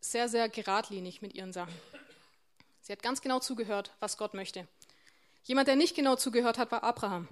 Sehr, 0.00 0.28
sehr 0.28 0.48
geradlinig 0.48 1.22
mit 1.22 1.34
ihren 1.34 1.52
Sachen. 1.52 1.74
Sie 2.80 2.92
hat 2.92 3.02
ganz 3.02 3.20
genau 3.20 3.40
zugehört, 3.40 3.92
was 4.00 4.16
Gott 4.16 4.34
möchte. 4.34 4.66
Jemand, 5.44 5.68
der 5.68 5.76
nicht 5.76 5.94
genau 5.94 6.16
zugehört 6.16 6.58
hat, 6.58 6.70
war 6.70 6.82
Abraham. 6.82 7.28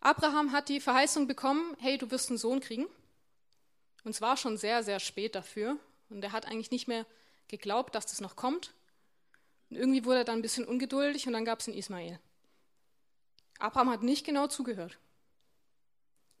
Abraham 0.00 0.52
hat 0.52 0.68
die 0.68 0.80
Verheißung 0.80 1.26
bekommen, 1.26 1.76
hey, 1.80 1.98
du 1.98 2.10
wirst 2.10 2.30
einen 2.30 2.38
Sohn 2.38 2.60
kriegen. 2.60 2.86
Und 4.04 4.14
zwar 4.14 4.36
schon 4.36 4.56
sehr, 4.56 4.82
sehr 4.82 5.00
spät 5.00 5.34
dafür. 5.34 5.76
Und 6.08 6.22
er 6.22 6.32
hat 6.32 6.46
eigentlich 6.46 6.70
nicht 6.70 6.88
mehr 6.88 7.04
geglaubt, 7.48 7.94
dass 7.94 8.06
das 8.06 8.20
noch 8.20 8.36
kommt. 8.36 8.72
Und 9.70 9.76
irgendwie 9.76 10.04
wurde 10.04 10.18
er 10.18 10.24
dann 10.24 10.38
ein 10.38 10.42
bisschen 10.42 10.66
ungeduldig 10.66 11.26
und 11.26 11.32
dann 11.32 11.44
gab 11.44 11.60
es 11.60 11.68
einen 11.68 11.76
Ismael. 11.76 12.18
Abraham 13.58 13.90
hat 13.90 14.02
nicht 14.02 14.24
genau 14.24 14.46
zugehört. 14.46 14.98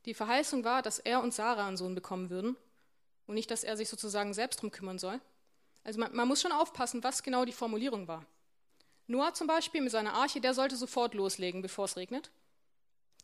Die 0.04 0.14
Verheißung 0.14 0.64
war, 0.64 0.82
dass 0.82 0.98
er 0.98 1.22
und 1.22 1.34
Sarah 1.34 1.66
einen 1.66 1.76
Sohn 1.76 1.94
bekommen 1.94 2.30
würden 2.30 2.56
und 3.26 3.34
nicht, 3.34 3.50
dass 3.50 3.64
er 3.64 3.76
sich 3.76 3.88
sozusagen 3.88 4.32
selbst 4.32 4.62
drum 4.62 4.70
kümmern 4.70 4.98
soll. 4.98 5.20
Also 5.84 6.00
man, 6.00 6.14
man 6.14 6.28
muss 6.28 6.40
schon 6.40 6.52
aufpassen, 6.52 7.04
was 7.04 7.22
genau 7.22 7.44
die 7.44 7.52
Formulierung 7.52 8.08
war. 8.08 8.24
Noah 9.06 9.34
zum 9.34 9.46
Beispiel 9.46 9.80
mit 9.80 9.90
seiner 9.90 10.14
Arche, 10.14 10.40
der 10.40 10.54
sollte 10.54 10.76
sofort 10.76 11.14
loslegen, 11.14 11.62
bevor 11.62 11.86
es 11.86 11.96
regnet. 11.96 12.30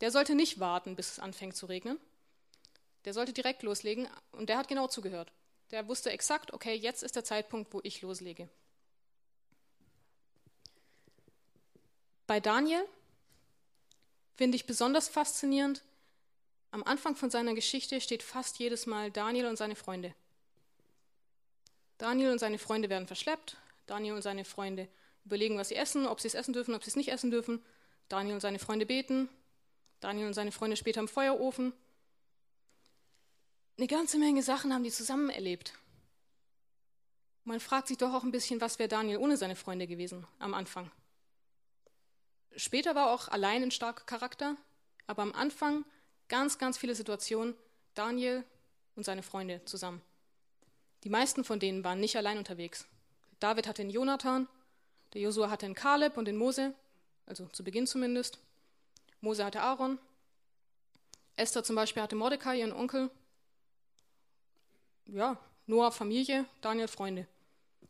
Der 0.01 0.11
sollte 0.11 0.35
nicht 0.35 0.61
warten, 0.61 0.97
bis 0.97 1.13
es 1.13 1.19
anfängt 1.19 1.57
zu 1.57 1.67
regnen. 1.67 1.99
Der 3.05 3.13
sollte 3.13 3.33
direkt 3.33 3.63
loslegen 3.63 4.09
und 4.33 4.49
der 4.49 4.59
hat 4.59 4.69
genau 4.69 4.89
zugehört. 4.89 5.31
Der 5.71 5.89
wusste 5.89 6.11
exakt, 6.11 6.53
okay, 6.53 6.75
jetzt 6.75 7.03
ist 7.03 7.17
der 7.17 7.25
Zeitpunkt, 7.25 7.73
wo 7.73 7.81
ich 7.83 8.03
loslege. 8.03 8.49
Bei 12.27 12.41
Daniel 12.41 12.85
finde 14.37 14.57
ich 14.57 14.67
besonders 14.67 15.09
faszinierend, 15.09 15.83
am 16.75 16.83
Anfang 16.83 17.15
von 17.15 17.31
seiner 17.31 17.55
Geschichte 17.55 18.01
steht 18.01 18.25
fast 18.25 18.59
jedes 18.59 18.87
Mal 18.87 19.13
Daniel 19.13 19.47
und 19.47 19.57
seine 19.57 19.77
Freunde. 19.77 20.13
Daniel 21.99 22.33
und 22.33 22.41
seine 22.41 22.59
Freunde 22.59 22.91
werden 22.91 23.07
verschleppt. 23.07 23.57
Daniel 23.87 24.15
und 24.15 24.23
seine 24.23 24.45
Freunde 24.45 24.89
überlegen, 25.25 25.57
was 25.57 25.69
sie 25.69 25.77
essen, 25.77 26.05
ob 26.05 26.21
sie 26.21 26.27
es 26.27 26.35
essen 26.35 26.53
dürfen, 26.53 26.75
ob 26.75 26.83
sie 26.83 26.91
es 26.91 26.97
nicht 26.97 27.13
essen 27.13 27.31
dürfen. 27.31 27.65
Daniel 28.09 28.35
und 28.35 28.41
seine 28.41 28.59
Freunde 28.59 28.87
beten. 28.87 29.29
Daniel 30.01 30.27
und 30.27 30.35
seine 30.35 30.51
Freunde 30.51 30.77
später 30.77 30.99
im 30.99 31.07
Feuerofen. 31.07 31.73
Eine 33.79 33.87
ganze 33.87 34.19
Menge 34.19 34.43
Sachen 34.43 34.75
haben 34.75 34.83
die 34.83 34.91
zusammen 34.91 35.31
erlebt. 35.31 35.75
Man 37.45 37.61
fragt 37.61 37.87
sich 37.87 37.99
doch 37.99 38.13
auch 38.13 38.25
ein 38.25 38.33
bisschen, 38.33 38.61
was 38.61 38.81
wäre 38.81 38.89
Daniel 38.89 39.19
ohne 39.19 39.37
seine 39.37 39.55
Freunde 39.55 39.87
gewesen 39.87 40.27
am 40.41 40.55
Anfang. 40.55 40.91
Später 42.57 42.95
war 42.95 43.11
auch 43.11 43.29
allein 43.29 43.63
ein 43.63 43.71
starker 43.71 44.05
Charakter, 44.05 44.57
aber 45.07 45.23
am 45.23 45.33
Anfang 45.33 45.85
ganz, 46.29 46.59
ganz 46.59 46.79
viele 46.79 46.95
Situationen 46.95 47.55
Daniel 47.95 48.45
und 48.97 49.05
seine 49.05 49.23
Freunde 49.23 49.65
zusammen. 49.65 50.03
Die 51.03 51.11
meisten 51.11 51.45
von 51.45 51.61
denen 51.61 51.85
waren 51.85 52.01
nicht 52.01 52.17
allein 52.17 52.39
unterwegs. 52.39 52.87
David 53.41 53.67
hatte 53.67 53.83
einen 53.83 53.91
Jonathan, 53.91 54.49
der 55.13 55.21
Josua 55.21 55.51
hatte 55.51 55.67
einen 55.67 55.75
Kaleb 55.75 56.17
und 56.17 56.27
den 56.27 56.37
Mose, 56.37 56.75
also 57.27 57.47
zu 57.49 57.63
Beginn 57.63 57.87
zumindest. 57.87 58.39
Mose 59.21 59.45
hatte 59.45 59.61
Aaron. 59.61 59.99
Esther 61.37 61.65
zum 61.65 61.77
Beispiel 61.77 62.03
hatte 62.03 62.17
Mordecai, 62.17 62.59
ihren 62.59 62.73
Onkel. 62.73 63.11
Ja, 65.07 65.39
Noah 65.67 65.93
Familie, 65.93 66.47
Daniel 66.61 66.89
Freunde. 66.89 67.27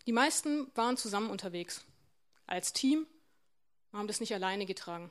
Die 0.07 0.13
meisten 0.13 0.71
waren 0.75 0.97
zusammen 0.97 1.31
unterwegs, 1.31 1.85
als 2.47 2.73
Team, 2.73 3.07
haben 3.99 4.09
das 4.09 4.21
nicht 4.21 4.35
alleine 4.35 4.67
getragen. 4.67 5.11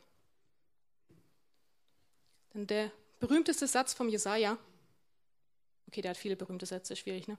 Denn 2.54 2.68
der 2.68 2.92
berühmteste 3.20 3.68
Satz 3.68 3.94
vom 3.94 4.10
Jesaja, 4.10 4.58
okay, 5.88 6.02
der 6.02 6.12
hat 6.12 6.18
viele 6.18 6.36
berühmte 6.36 6.66
Sätze, 6.66 6.96
schwierig, 6.96 7.28
ne? 7.28 7.38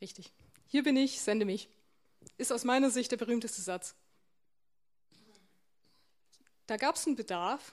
Richtig. 0.00 0.32
Hier 0.66 0.82
bin 0.82 0.96
ich, 0.96 1.20
sende 1.20 1.44
mich. 1.44 1.68
Ist 2.36 2.52
aus 2.52 2.64
meiner 2.64 2.90
Sicht 2.90 3.10
der 3.12 3.16
berühmteste 3.16 3.62
Satz. 3.62 3.94
Da 6.66 6.76
gab 6.76 6.96
es 6.96 7.06
einen 7.06 7.16
Bedarf. 7.16 7.72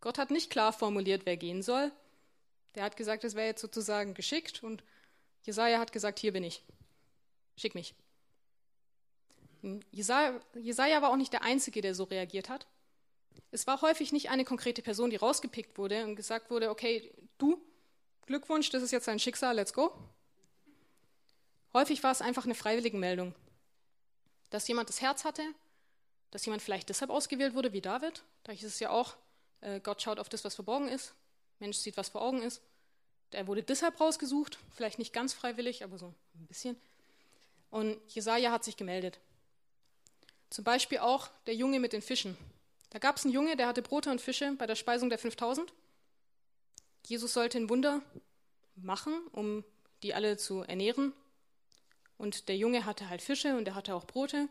Gott 0.00 0.18
hat 0.18 0.30
nicht 0.30 0.50
klar 0.50 0.72
formuliert, 0.72 1.26
wer 1.26 1.36
gehen 1.36 1.62
soll. 1.62 1.90
Der 2.74 2.84
hat 2.84 2.96
gesagt, 2.96 3.24
es 3.24 3.34
wäre 3.34 3.46
jetzt 3.46 3.60
sozusagen 3.60 4.14
geschickt 4.14 4.62
und 4.62 4.84
Jesaja 5.42 5.78
hat 5.78 5.92
gesagt, 5.92 6.18
hier 6.18 6.32
bin 6.32 6.44
ich. 6.44 6.62
Schick 7.56 7.74
mich. 7.74 7.94
Jesaja, 9.90 10.40
Jesaja 10.54 11.02
war 11.02 11.10
auch 11.10 11.16
nicht 11.16 11.32
der 11.32 11.42
Einzige, 11.42 11.80
der 11.80 11.94
so 11.94 12.04
reagiert 12.04 12.48
hat. 12.48 12.66
Es 13.50 13.66
war 13.66 13.80
häufig 13.82 14.12
nicht 14.12 14.30
eine 14.30 14.44
konkrete 14.44 14.82
Person, 14.82 15.10
die 15.10 15.16
rausgepickt 15.16 15.78
wurde 15.78 16.04
und 16.04 16.16
gesagt 16.16 16.50
wurde, 16.50 16.70
okay, 16.70 17.12
du, 17.38 17.60
Glückwunsch, 18.26 18.70
das 18.70 18.82
ist 18.82 18.90
jetzt 18.92 19.08
dein 19.08 19.18
Schicksal, 19.18 19.56
let's 19.56 19.72
go. 19.72 19.92
Häufig 21.72 22.02
war 22.02 22.12
es 22.12 22.22
einfach 22.22 22.44
eine 22.44 22.54
freiwillige 22.54 22.96
Meldung, 22.96 23.34
dass 24.50 24.66
jemand 24.68 24.88
das 24.88 25.00
Herz 25.00 25.24
hatte, 25.24 25.42
dass 26.30 26.44
jemand 26.44 26.62
vielleicht 26.62 26.88
deshalb 26.88 27.10
ausgewählt 27.10 27.54
wurde, 27.54 27.72
wie 27.72 27.80
David. 27.80 28.24
Da 28.44 28.52
ist 28.52 28.62
es 28.62 28.80
ja 28.80 28.90
auch, 28.90 29.16
äh, 29.60 29.80
Gott 29.80 30.02
schaut 30.02 30.18
auf 30.18 30.28
das, 30.28 30.44
was 30.44 30.54
verborgen 30.54 30.88
ist. 30.88 31.14
Mensch 31.58 31.76
sieht, 31.76 31.96
was 31.96 32.08
vor 32.08 32.22
Augen 32.22 32.42
ist. 32.42 32.62
Der 33.32 33.46
wurde 33.46 33.62
deshalb 33.62 34.00
rausgesucht, 34.00 34.58
vielleicht 34.70 34.98
nicht 34.98 35.12
ganz 35.12 35.32
freiwillig, 35.32 35.84
aber 35.84 35.98
so 35.98 36.14
ein 36.34 36.46
bisschen. 36.46 36.76
Und 37.70 38.00
Jesaja 38.08 38.52
hat 38.52 38.64
sich 38.64 38.76
gemeldet. 38.76 39.18
Zum 40.50 40.64
Beispiel 40.64 40.98
auch 40.98 41.28
der 41.46 41.54
Junge 41.54 41.80
mit 41.80 41.92
den 41.92 42.02
Fischen. 42.02 42.36
Da 42.90 42.98
gab 42.98 43.16
es 43.16 43.24
einen 43.24 43.34
Junge, 43.34 43.56
der 43.56 43.66
hatte 43.66 43.82
Brote 43.82 44.10
und 44.10 44.20
Fische 44.20 44.52
bei 44.58 44.66
der 44.66 44.76
Speisung 44.76 45.08
der 45.08 45.18
5000. 45.18 45.72
Jesus 47.06 47.32
sollte 47.32 47.58
ein 47.58 47.68
Wunder 47.68 48.02
machen, 48.76 49.26
um 49.32 49.64
die 50.02 50.14
alle 50.14 50.36
zu 50.36 50.62
ernähren. 50.62 51.12
Und 52.18 52.48
der 52.48 52.56
Junge 52.56 52.84
hatte 52.84 53.08
halt 53.08 53.22
Fische 53.22 53.56
und 53.56 53.68
er 53.68 53.74
hatte 53.74 53.94
auch 53.94 54.06
Brote 54.06 54.48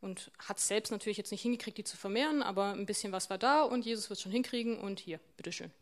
und 0.00 0.30
hat 0.38 0.60
selbst 0.60 0.90
natürlich 0.90 1.18
jetzt 1.18 1.32
nicht 1.32 1.42
hingekriegt, 1.42 1.78
die 1.78 1.84
zu 1.84 1.96
vermehren, 1.96 2.42
aber 2.42 2.72
ein 2.72 2.86
bisschen 2.86 3.12
was 3.12 3.30
war 3.30 3.38
da 3.38 3.62
und 3.62 3.84
Jesus 3.84 4.08
wird 4.10 4.18
es 4.18 4.22
schon 4.22 4.32
hinkriegen 4.32 4.78
und 4.78 5.00
hier, 5.00 5.18
bitteschön. 5.36 5.72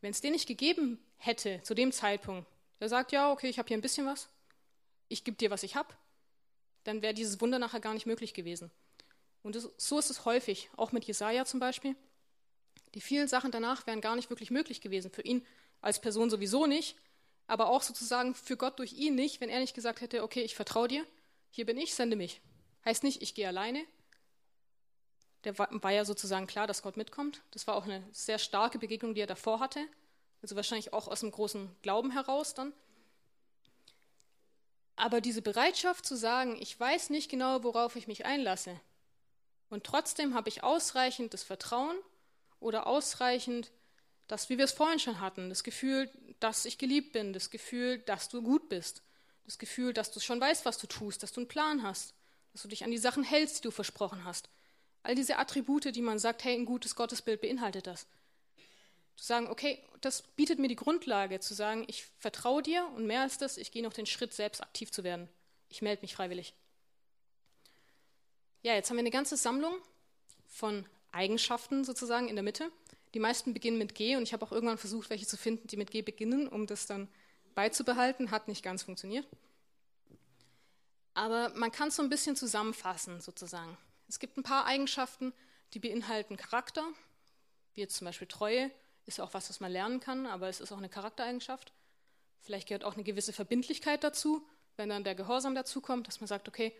Wenn 0.00 0.10
es 0.10 0.20
den 0.20 0.32
nicht 0.32 0.46
gegeben 0.46 0.98
hätte 1.16 1.60
zu 1.62 1.74
dem 1.74 1.90
Zeitpunkt, 1.90 2.48
der 2.80 2.88
sagt, 2.88 3.10
ja, 3.10 3.32
okay, 3.32 3.48
ich 3.48 3.58
habe 3.58 3.66
hier 3.66 3.76
ein 3.76 3.82
bisschen 3.82 4.06
was, 4.06 4.28
ich 5.08 5.24
gebe 5.24 5.36
dir, 5.36 5.50
was 5.50 5.64
ich 5.64 5.74
habe, 5.74 5.92
dann 6.88 7.02
wäre 7.02 7.14
dieses 7.14 7.40
Wunder 7.40 7.58
nachher 7.58 7.80
gar 7.80 7.94
nicht 7.94 8.06
möglich 8.06 8.34
gewesen. 8.34 8.70
Und 9.42 9.54
das, 9.54 9.70
so 9.76 9.98
ist 9.98 10.10
es 10.10 10.24
häufig, 10.24 10.70
auch 10.76 10.90
mit 10.90 11.04
Jesaja 11.04 11.44
zum 11.44 11.60
Beispiel. 11.60 11.94
Die 12.94 13.00
vielen 13.00 13.28
Sachen 13.28 13.50
danach 13.50 13.86
wären 13.86 14.00
gar 14.00 14.16
nicht 14.16 14.30
wirklich 14.30 14.50
möglich 14.50 14.80
gewesen, 14.80 15.10
für 15.10 15.22
ihn 15.22 15.44
als 15.80 16.00
Person 16.00 16.30
sowieso 16.30 16.66
nicht, 16.66 16.96
aber 17.46 17.68
auch 17.68 17.82
sozusagen 17.82 18.34
für 18.34 18.56
Gott 18.56 18.78
durch 18.78 18.94
ihn 18.94 19.14
nicht, 19.14 19.40
wenn 19.40 19.50
er 19.50 19.60
nicht 19.60 19.74
gesagt 19.74 20.00
hätte, 20.00 20.22
okay, 20.22 20.40
ich 20.40 20.54
vertraue 20.54 20.88
dir, 20.88 21.06
hier 21.50 21.66
bin 21.66 21.76
ich, 21.76 21.94
sende 21.94 22.16
mich. 22.16 22.40
Heißt 22.84 23.04
nicht, 23.04 23.22
ich 23.22 23.34
gehe 23.34 23.46
alleine. 23.46 23.84
Der 25.44 25.56
war, 25.58 25.92
ja 25.92 26.04
sozusagen 26.04 26.46
klar, 26.46 26.66
dass 26.66 26.82
Gott 26.82 26.96
mitkommt. 26.96 27.42
Das 27.52 27.66
war 27.66 27.76
auch 27.76 27.84
eine 27.84 28.02
sehr 28.12 28.38
starke 28.38 28.78
Begegnung, 28.78 29.14
die 29.14 29.20
er 29.20 29.26
davor 29.26 29.60
hatte. 29.60 29.86
Also 30.42 30.56
wahrscheinlich 30.56 30.92
auch 30.92 31.06
aus 31.06 31.20
dem 31.20 31.30
großen 31.30 31.70
Glauben 31.82 32.10
heraus 32.10 32.54
dann. 32.54 32.72
Aber 34.98 35.20
diese 35.20 35.42
Bereitschaft 35.42 36.04
zu 36.04 36.16
sagen, 36.16 36.56
ich 36.60 36.78
weiß 36.78 37.10
nicht 37.10 37.30
genau, 37.30 37.62
worauf 37.62 37.96
ich 37.96 38.08
mich 38.08 38.26
einlasse, 38.26 38.78
und 39.70 39.84
trotzdem 39.84 40.34
habe 40.34 40.48
ich 40.48 40.62
ausreichend 40.62 41.34
das 41.34 41.42
Vertrauen 41.42 41.96
oder 42.60 42.86
ausreichend 42.86 43.70
das, 44.26 44.48
wie 44.48 44.58
wir 44.58 44.64
es 44.64 44.72
vorhin 44.72 44.98
schon 44.98 45.20
hatten, 45.20 45.48
das 45.48 45.62
Gefühl, 45.62 46.10
dass 46.40 46.64
ich 46.64 46.78
geliebt 46.78 47.12
bin, 47.12 47.32
das 47.32 47.50
Gefühl, 47.50 47.98
dass 47.98 48.28
du 48.28 48.42
gut 48.42 48.68
bist, 48.68 49.02
das 49.44 49.58
Gefühl, 49.58 49.92
dass 49.92 50.10
du 50.10 50.20
schon 50.20 50.40
weißt, 50.40 50.64
was 50.64 50.78
du 50.78 50.86
tust, 50.86 51.22
dass 51.22 51.32
du 51.32 51.40
einen 51.40 51.48
Plan 51.48 51.82
hast, 51.82 52.14
dass 52.52 52.62
du 52.62 52.68
dich 52.68 52.84
an 52.84 52.90
die 52.90 52.98
Sachen 52.98 53.24
hältst, 53.24 53.58
die 53.58 53.62
du 53.62 53.70
versprochen 53.70 54.24
hast. 54.24 54.48
All 55.02 55.14
diese 55.14 55.38
Attribute, 55.38 55.94
die 55.94 56.02
man 56.02 56.18
sagt, 56.18 56.44
hey, 56.44 56.54
ein 56.54 56.66
gutes 56.66 56.94
Gottesbild 56.94 57.40
beinhaltet 57.40 57.86
das. 57.86 58.06
Zu 59.18 59.24
sagen, 59.24 59.48
okay, 59.48 59.82
das 60.00 60.22
bietet 60.22 60.60
mir 60.60 60.68
die 60.68 60.76
Grundlage, 60.76 61.40
zu 61.40 61.52
sagen, 61.52 61.84
ich 61.88 62.04
vertraue 62.18 62.62
dir 62.62 62.88
und 62.94 63.04
mehr 63.04 63.22
als 63.22 63.36
das, 63.36 63.56
ich 63.56 63.72
gehe 63.72 63.82
noch 63.82 63.92
den 63.92 64.06
Schritt, 64.06 64.32
selbst 64.32 64.62
aktiv 64.62 64.92
zu 64.92 65.02
werden. 65.02 65.28
Ich 65.68 65.82
melde 65.82 66.02
mich 66.02 66.14
freiwillig. 66.14 66.54
Ja, 68.62 68.74
jetzt 68.74 68.90
haben 68.90 68.96
wir 68.96 69.02
eine 69.02 69.10
ganze 69.10 69.36
Sammlung 69.36 69.74
von 70.46 70.86
Eigenschaften 71.10 71.84
sozusagen 71.84 72.28
in 72.28 72.36
der 72.36 72.44
Mitte. 72.44 72.70
Die 73.12 73.18
meisten 73.18 73.52
beginnen 73.52 73.78
mit 73.78 73.96
G 73.96 74.14
und 74.14 74.22
ich 74.22 74.32
habe 74.32 74.46
auch 74.46 74.52
irgendwann 74.52 74.78
versucht, 74.78 75.10
welche 75.10 75.26
zu 75.26 75.36
finden, 75.36 75.66
die 75.66 75.76
mit 75.76 75.90
G 75.90 76.02
beginnen, 76.02 76.46
um 76.46 76.68
das 76.68 76.86
dann 76.86 77.08
beizubehalten. 77.56 78.30
Hat 78.30 78.46
nicht 78.46 78.62
ganz 78.62 78.84
funktioniert. 78.84 79.26
Aber 81.14 81.48
man 81.56 81.72
kann 81.72 81.88
es 81.88 81.96
so 81.96 82.04
ein 82.04 82.08
bisschen 82.08 82.36
zusammenfassen, 82.36 83.20
sozusagen. 83.20 83.76
Es 84.06 84.20
gibt 84.20 84.36
ein 84.36 84.44
paar 84.44 84.64
Eigenschaften, 84.66 85.32
die 85.74 85.80
beinhalten 85.80 86.36
Charakter, 86.36 86.86
wie 87.74 87.80
jetzt 87.80 87.96
zum 87.96 88.04
Beispiel 88.04 88.28
Treue, 88.28 88.70
ist 89.08 89.20
auch 89.20 89.34
was, 89.34 89.48
was 89.48 89.58
man 89.58 89.72
lernen 89.72 90.00
kann, 90.00 90.26
aber 90.26 90.48
es 90.48 90.60
ist 90.60 90.70
auch 90.70 90.78
eine 90.78 90.90
Charaktereigenschaft. 90.90 91.72
Vielleicht 92.40 92.68
gehört 92.68 92.84
auch 92.84 92.94
eine 92.94 93.04
gewisse 93.04 93.32
Verbindlichkeit 93.32 94.04
dazu, 94.04 94.46
wenn 94.76 94.90
dann 94.90 95.02
der 95.02 95.14
Gehorsam 95.14 95.54
dazu 95.54 95.80
kommt, 95.80 96.06
dass 96.06 96.20
man 96.20 96.28
sagt, 96.28 96.46
okay, 96.46 96.72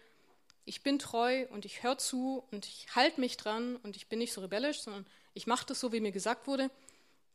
ich 0.64 0.82
bin 0.82 0.98
treu 0.98 1.46
und 1.50 1.64
ich 1.64 1.82
höre 1.82 1.96
zu 1.96 2.44
und 2.50 2.66
ich 2.66 2.94
halte 2.94 3.20
mich 3.20 3.38
dran 3.38 3.76
und 3.76 3.96
ich 3.96 4.08
bin 4.08 4.18
nicht 4.18 4.34
so 4.34 4.42
rebellisch, 4.42 4.82
sondern 4.82 5.06
ich 5.32 5.46
mache 5.46 5.66
das 5.66 5.80
so, 5.80 5.90
wie 5.92 6.00
mir 6.00 6.12
gesagt 6.12 6.46
wurde. 6.46 6.70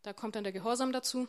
Da 0.04 0.14
kommt 0.14 0.36
dann 0.36 0.44
der 0.44 0.54
Gehorsam 0.54 0.92
dazu. 0.94 1.28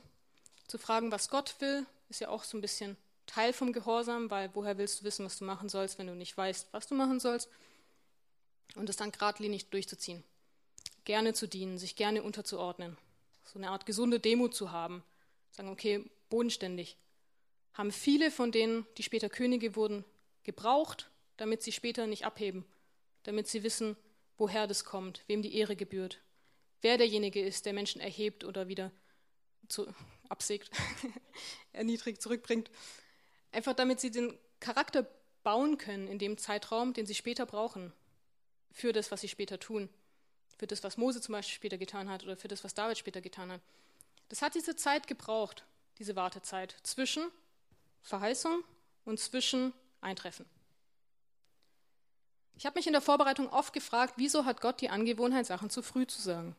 Zu 0.68 0.77
fragen, 0.77 1.11
was 1.11 1.31
Gott 1.31 1.57
will, 1.61 1.87
ist 2.11 2.20
ja 2.20 2.29
auch 2.29 2.44
so 2.44 2.59
ein 2.59 2.61
bisschen 2.61 2.96
Teil 3.27 3.55
vom 3.55 3.72
Gehorsam, 3.72 4.31
weil 4.31 4.50
woher 4.55 4.77
willst 4.77 5.00
du 5.00 5.05
wissen, 5.05 5.24
was 5.24 5.38
du 5.38 5.44
machen 5.44 5.70
sollst, 5.70 5.98
wenn 5.98 6.07
du 6.07 6.14
nicht 6.14 6.37
weißt, 6.37 6.68
was 6.72 6.87
du 6.87 6.94
machen 6.94 7.20
sollst? 7.20 7.48
Und 8.74 8.90
es 8.90 8.96
dann 8.96 9.12
geradlinig 9.12 9.70
durchzuziehen. 9.70 10.22
Gerne 11.05 11.33
zu 11.33 11.48
dienen, 11.48 11.79
sich 11.79 11.96
gerne 11.96 12.22
unterzuordnen. 12.22 12.98
So 13.44 13.59
eine 13.59 13.70
Art 13.70 13.87
gesunde 13.87 14.20
Demut 14.20 14.54
zu 14.54 14.72
haben. 14.72 15.04
Sagen, 15.50 15.68
okay, 15.68 16.11
bodenständig. 16.28 16.96
Haben 17.72 17.92
viele 17.92 18.30
von 18.30 18.52
denen, 18.52 18.87
die 18.96 19.02
später 19.02 19.28
Könige 19.28 19.76
wurden, 19.76 20.04
gebraucht, 20.42 21.11
damit 21.37 21.62
sie 21.62 21.72
später 21.72 22.07
nicht 22.07 22.24
abheben, 22.24 22.64
damit 23.24 23.48
sie 23.48 23.62
wissen, 23.62 23.96
woher 24.37 24.66
das 24.66 24.85
kommt, 24.85 25.22
wem 25.26 25.42
die 25.42 25.57
Ehre 25.57 25.76
gebührt, 25.76 26.20
wer 26.83 26.98
derjenige 26.98 27.40
ist, 27.40 27.66
der 27.66 27.72
Menschen 27.72 28.00
erhebt 28.00 28.44
oder 28.44 28.68
wieder 28.68 28.92
zu, 29.68 29.87
absägt, 30.28 30.70
erniedrigt, 31.72 32.22
zurückbringt. 32.22 32.70
Einfach 33.52 33.74
damit 33.74 34.00
sie 34.00 34.11
den 34.11 34.38
Charakter 34.61 35.09
bauen 35.42 35.78
können 35.78 36.09
in 36.09 36.18
dem 36.18 36.38
Zeitraum, 36.38 36.92
den 36.94 37.07
sie 37.07 37.14
später 37.14 37.46
brauchen, 37.46 37.92
für 38.70 38.92
das, 38.92 39.11
was 39.11 39.20
sie 39.20 39.28
später 39.28 39.61
tun, 39.61 39.88
für 40.57 40.67
das, 40.67 40.83
was 40.83 40.97
Mose 40.97 41.21
zum 41.21 41.33
Beispiel 41.33 41.55
später 41.55 41.79
getan 41.79 42.09
hat 42.09 42.25
oder 42.25 42.37
für 42.37 42.49
das, 42.49 42.64
was 42.64 42.75
David 42.75 42.99
später 42.99 43.21
getan 43.21 43.51
hat. 43.53 43.61
Das 44.29 44.43
hat 44.43 44.55
diese 44.55 44.77
Zeit 44.77 45.07
gebraucht, 45.07 45.64
diese 45.99 46.17
Wartezeit 46.17 46.75
zwischen 46.83 47.31
Verheißung 48.03 48.62
und 49.05 49.21
zwischen 49.21 49.73
Eintreffen. 50.01 50.47
Ich 52.57 52.67
habe 52.67 52.79
mich 52.79 52.87
in 52.87 52.93
der 52.93 53.03
Vorbereitung 53.03 53.49
oft 53.49 53.73
gefragt, 53.73 54.14
wieso 54.17 54.45
hat 54.45 54.61
Gott 54.61 54.81
die 54.81 54.90
Angewohnheit, 54.90 55.47
Sachen 55.47 55.71
zu 55.71 55.83
früh 55.83 56.07
zu 56.07 56.21
sagen? 56.21 56.55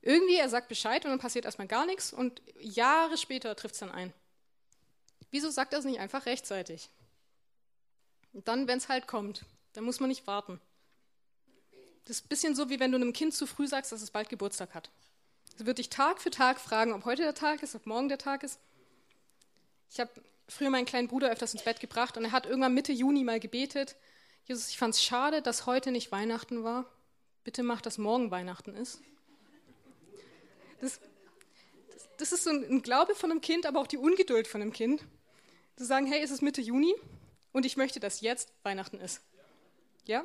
Irgendwie, 0.00 0.36
er 0.36 0.48
sagt 0.48 0.68
Bescheid 0.68 1.04
und 1.04 1.10
dann 1.10 1.18
passiert 1.18 1.44
erstmal 1.44 1.66
gar 1.66 1.84
nichts 1.84 2.12
und 2.12 2.40
Jahre 2.60 3.18
später 3.18 3.54
trifft 3.56 3.74
es 3.74 3.80
dann 3.80 3.90
ein. 3.90 4.14
Wieso 5.30 5.50
sagt 5.50 5.72
er 5.72 5.80
es 5.80 5.84
nicht 5.84 6.00
einfach 6.00 6.24
rechtzeitig? 6.24 6.88
Und 8.32 8.48
dann, 8.48 8.68
wenn 8.68 8.78
es 8.78 8.88
halt 8.88 9.06
kommt, 9.06 9.44
dann 9.74 9.84
muss 9.84 10.00
man 10.00 10.08
nicht 10.08 10.26
warten. 10.26 10.60
Das 12.08 12.16
ist 12.16 12.24
ein 12.24 12.28
bisschen 12.28 12.54
so, 12.54 12.70
wie 12.70 12.80
wenn 12.80 12.90
du 12.90 12.96
einem 12.96 13.12
Kind 13.12 13.34
zu 13.34 13.46
früh 13.46 13.66
sagst, 13.66 13.92
dass 13.92 14.00
es 14.00 14.10
bald 14.10 14.30
Geburtstag 14.30 14.74
hat. 14.74 14.90
Es 15.58 15.66
wird 15.66 15.76
dich 15.76 15.90
Tag 15.90 16.22
für 16.22 16.30
Tag 16.30 16.58
fragen, 16.58 16.94
ob 16.94 17.04
heute 17.04 17.22
der 17.22 17.34
Tag 17.34 17.62
ist, 17.62 17.74
ob 17.74 17.84
morgen 17.84 18.08
der 18.08 18.16
Tag 18.16 18.42
ist. 18.42 18.58
Ich 19.90 20.00
habe 20.00 20.10
früher 20.48 20.70
meinen 20.70 20.86
kleinen 20.86 21.08
Bruder 21.08 21.30
öfters 21.30 21.52
ins 21.52 21.64
Bett 21.64 21.80
gebracht 21.80 22.16
und 22.16 22.24
er 22.24 22.32
hat 22.32 22.46
irgendwann 22.46 22.72
Mitte 22.72 22.92
Juni 22.92 23.24
mal 23.24 23.38
gebetet, 23.38 23.94
Jesus, 24.46 24.70
ich 24.70 24.78
fand 24.78 24.94
es 24.94 25.02
schade, 25.02 25.42
dass 25.42 25.66
heute 25.66 25.92
nicht 25.92 26.10
Weihnachten 26.10 26.64
war. 26.64 26.86
Bitte 27.44 27.62
mach, 27.62 27.82
dass 27.82 27.98
morgen 27.98 28.30
Weihnachten 28.30 28.74
ist. 28.74 29.02
Das, 30.80 31.00
das, 31.92 32.08
das 32.16 32.32
ist 32.32 32.44
so 32.44 32.50
ein 32.50 32.80
Glaube 32.80 33.14
von 33.14 33.30
einem 33.30 33.42
Kind, 33.42 33.66
aber 33.66 33.80
auch 33.80 33.86
die 33.86 33.98
Ungeduld 33.98 34.48
von 34.48 34.62
einem 34.62 34.72
Kind. 34.72 35.04
Zu 35.76 35.84
sagen, 35.84 36.06
hey, 36.06 36.22
es 36.22 36.30
ist 36.30 36.40
Mitte 36.40 36.62
Juni 36.62 36.94
und 37.52 37.66
ich 37.66 37.76
möchte, 37.76 38.00
dass 38.00 38.22
jetzt 38.22 38.54
Weihnachten 38.62 38.98
ist. 38.98 39.20
Ja? 40.06 40.24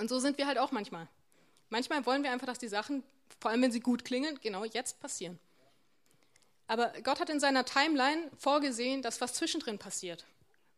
Und 0.00 0.08
so 0.08 0.18
sind 0.18 0.38
wir 0.38 0.46
halt 0.46 0.56
auch 0.56 0.72
manchmal. 0.72 1.06
Manchmal 1.68 2.06
wollen 2.06 2.22
wir 2.22 2.32
einfach, 2.32 2.46
dass 2.46 2.58
die 2.58 2.68
Sachen, 2.68 3.04
vor 3.38 3.50
allem 3.50 3.60
wenn 3.60 3.70
sie 3.70 3.80
gut 3.80 4.02
klingen, 4.02 4.40
genau 4.40 4.64
jetzt 4.64 4.98
passieren. 4.98 5.38
Aber 6.66 6.90
Gott 7.02 7.20
hat 7.20 7.28
in 7.28 7.38
seiner 7.38 7.66
Timeline 7.66 8.30
vorgesehen, 8.38 9.02
dass 9.02 9.20
was 9.20 9.34
zwischendrin 9.34 9.78
passiert. 9.78 10.24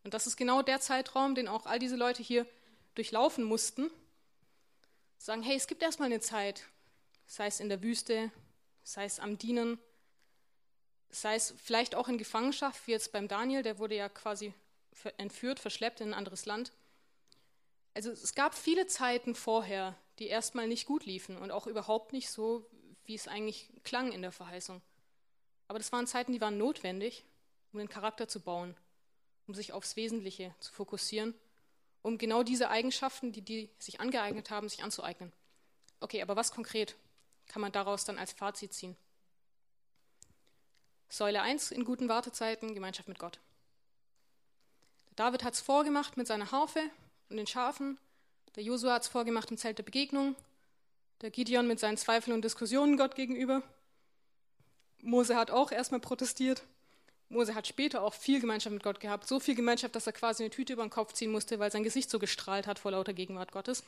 Und 0.02 0.12
das 0.12 0.26
ist 0.26 0.36
genau 0.36 0.62
der 0.62 0.80
Zeitraum, 0.80 1.36
den 1.36 1.46
auch 1.46 1.66
all 1.66 1.78
diese 1.78 1.94
Leute 1.94 2.20
hier 2.20 2.46
durchlaufen 2.96 3.44
mussten. 3.44 3.92
Sagen, 5.18 5.42
hey, 5.42 5.54
es 5.54 5.68
gibt 5.68 5.82
erstmal 5.82 6.06
eine 6.06 6.20
Zeit, 6.20 6.64
sei 7.28 7.46
es 7.46 7.60
in 7.60 7.68
der 7.68 7.80
Wüste, 7.80 8.32
sei 8.82 9.04
es 9.04 9.20
am 9.20 9.38
Dienen, 9.38 9.78
sei 11.10 11.36
es 11.36 11.54
vielleicht 11.62 11.94
auch 11.94 12.08
in 12.08 12.18
Gefangenschaft, 12.18 12.88
wie 12.88 12.90
jetzt 12.90 13.12
beim 13.12 13.28
Daniel, 13.28 13.62
der 13.62 13.78
wurde 13.78 13.94
ja 13.94 14.08
quasi 14.08 14.52
entführt, 15.16 15.60
verschleppt 15.60 16.00
in 16.00 16.08
ein 16.08 16.14
anderes 16.14 16.44
Land. 16.44 16.72
Also 17.94 18.10
es 18.10 18.34
gab 18.34 18.54
viele 18.54 18.86
Zeiten 18.86 19.34
vorher, 19.34 19.96
die 20.18 20.26
erstmal 20.28 20.66
nicht 20.66 20.86
gut 20.86 21.04
liefen 21.04 21.36
und 21.36 21.50
auch 21.50 21.66
überhaupt 21.66 22.12
nicht 22.12 22.30
so, 22.30 22.66
wie 23.04 23.14
es 23.14 23.28
eigentlich 23.28 23.70
klang 23.84 24.12
in 24.12 24.22
der 24.22 24.32
Verheißung. 24.32 24.80
Aber 25.68 25.78
das 25.78 25.92
waren 25.92 26.06
Zeiten, 26.06 26.32
die 26.32 26.40
waren 26.40 26.58
notwendig, 26.58 27.24
um 27.72 27.78
den 27.78 27.88
Charakter 27.88 28.28
zu 28.28 28.40
bauen, 28.40 28.76
um 29.46 29.54
sich 29.54 29.72
aufs 29.72 29.96
Wesentliche 29.96 30.54
zu 30.60 30.72
fokussieren, 30.72 31.34
um 32.02 32.18
genau 32.18 32.42
diese 32.42 32.70
Eigenschaften, 32.70 33.32
die 33.32 33.42
die 33.42 33.70
sich 33.78 34.00
angeeignet 34.00 34.50
haben, 34.50 34.68
sich 34.68 34.82
anzueignen. 34.82 35.32
Okay, 36.00 36.22
aber 36.22 36.36
was 36.36 36.52
konkret 36.52 36.96
kann 37.46 37.62
man 37.62 37.72
daraus 37.72 38.04
dann 38.04 38.18
als 38.18 38.32
Fazit 38.32 38.72
ziehen? 38.72 38.96
Säule 41.08 41.42
1 41.42 41.70
in 41.72 41.84
guten 41.84 42.08
Wartezeiten, 42.08 42.74
Gemeinschaft 42.74 43.08
mit 43.08 43.18
Gott. 43.18 43.38
David 45.14 45.44
hat 45.44 45.54
es 45.54 45.60
vorgemacht 45.60 46.16
mit 46.16 46.26
seiner 46.26 46.52
Harfe 46.52 46.80
und 47.32 47.38
den 47.38 47.46
Schafen. 47.46 47.98
Der 48.54 48.62
Josua 48.62 48.94
hat 48.94 49.02
es 49.02 49.08
vorgemacht 49.08 49.50
im 49.50 49.56
Zelt 49.56 49.78
der 49.78 49.82
Begegnung. 49.82 50.36
Der 51.22 51.30
Gideon 51.30 51.66
mit 51.66 51.80
seinen 51.80 51.96
Zweifeln 51.96 52.34
und 52.34 52.44
Diskussionen 52.44 52.96
Gott 52.96 53.14
gegenüber. 53.14 53.62
Mose 55.00 55.36
hat 55.36 55.50
auch 55.50 55.72
erstmal 55.72 56.00
protestiert. 56.00 56.62
Mose 57.28 57.54
hat 57.54 57.66
später 57.66 58.02
auch 58.02 58.14
viel 58.14 58.40
Gemeinschaft 58.40 58.74
mit 58.74 58.82
Gott 58.82 59.00
gehabt. 59.00 59.26
So 59.26 59.40
viel 59.40 59.54
Gemeinschaft, 59.54 59.96
dass 59.96 60.06
er 60.06 60.12
quasi 60.12 60.42
eine 60.42 60.50
Tüte 60.50 60.74
über 60.74 60.84
den 60.84 60.90
Kopf 60.90 61.14
ziehen 61.14 61.32
musste, 61.32 61.58
weil 61.58 61.72
sein 61.72 61.82
Gesicht 61.82 62.10
so 62.10 62.18
gestrahlt 62.18 62.66
hat 62.66 62.78
vor 62.78 62.92
lauter 62.92 63.14
Gegenwart 63.14 63.52
Gottes. 63.52 63.82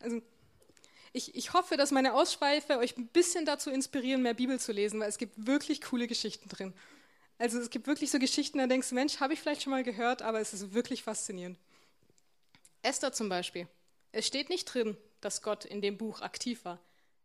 Also 0.00 0.22
ich, 1.12 1.34
ich 1.34 1.52
hoffe, 1.52 1.76
dass 1.76 1.90
meine 1.90 2.14
Ausschweife 2.14 2.78
euch 2.78 2.96
ein 2.96 3.08
bisschen 3.08 3.44
dazu 3.44 3.70
inspirieren, 3.70 4.22
mehr 4.22 4.34
Bibel 4.34 4.60
zu 4.60 4.72
lesen, 4.72 5.00
weil 5.00 5.08
es 5.08 5.18
gibt 5.18 5.46
wirklich 5.46 5.80
coole 5.82 6.06
Geschichten 6.06 6.48
drin. 6.48 6.72
Also 7.38 7.58
es 7.58 7.70
gibt 7.70 7.86
wirklich 7.86 8.10
so 8.10 8.18
Geschichten, 8.18 8.58
da 8.58 8.66
denkst 8.66 8.88
du, 8.88 8.94
Mensch, 8.94 9.18
habe 9.18 9.32
ich 9.32 9.40
vielleicht 9.40 9.62
schon 9.62 9.72
mal 9.72 9.82
gehört, 9.82 10.22
aber 10.22 10.40
es 10.40 10.54
ist 10.54 10.72
wirklich 10.74 11.02
faszinierend. 11.02 11.58
Esther 12.84 13.12
zum 13.12 13.28
Beispiel. 13.28 13.66
Es 14.12 14.26
steht 14.26 14.48
nicht 14.48 14.66
drin, 14.66 14.96
dass 15.20 15.42
Gott 15.42 15.64
in 15.64 15.80
dem 15.80 15.96
Buch 15.96 16.20
aktiv 16.20 16.64
war, 16.64 16.78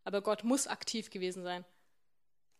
aber 0.03 0.21
Gott 0.21 0.43
muss 0.43 0.67
aktiv 0.67 1.09
gewesen 1.09 1.43
sein. 1.43 1.65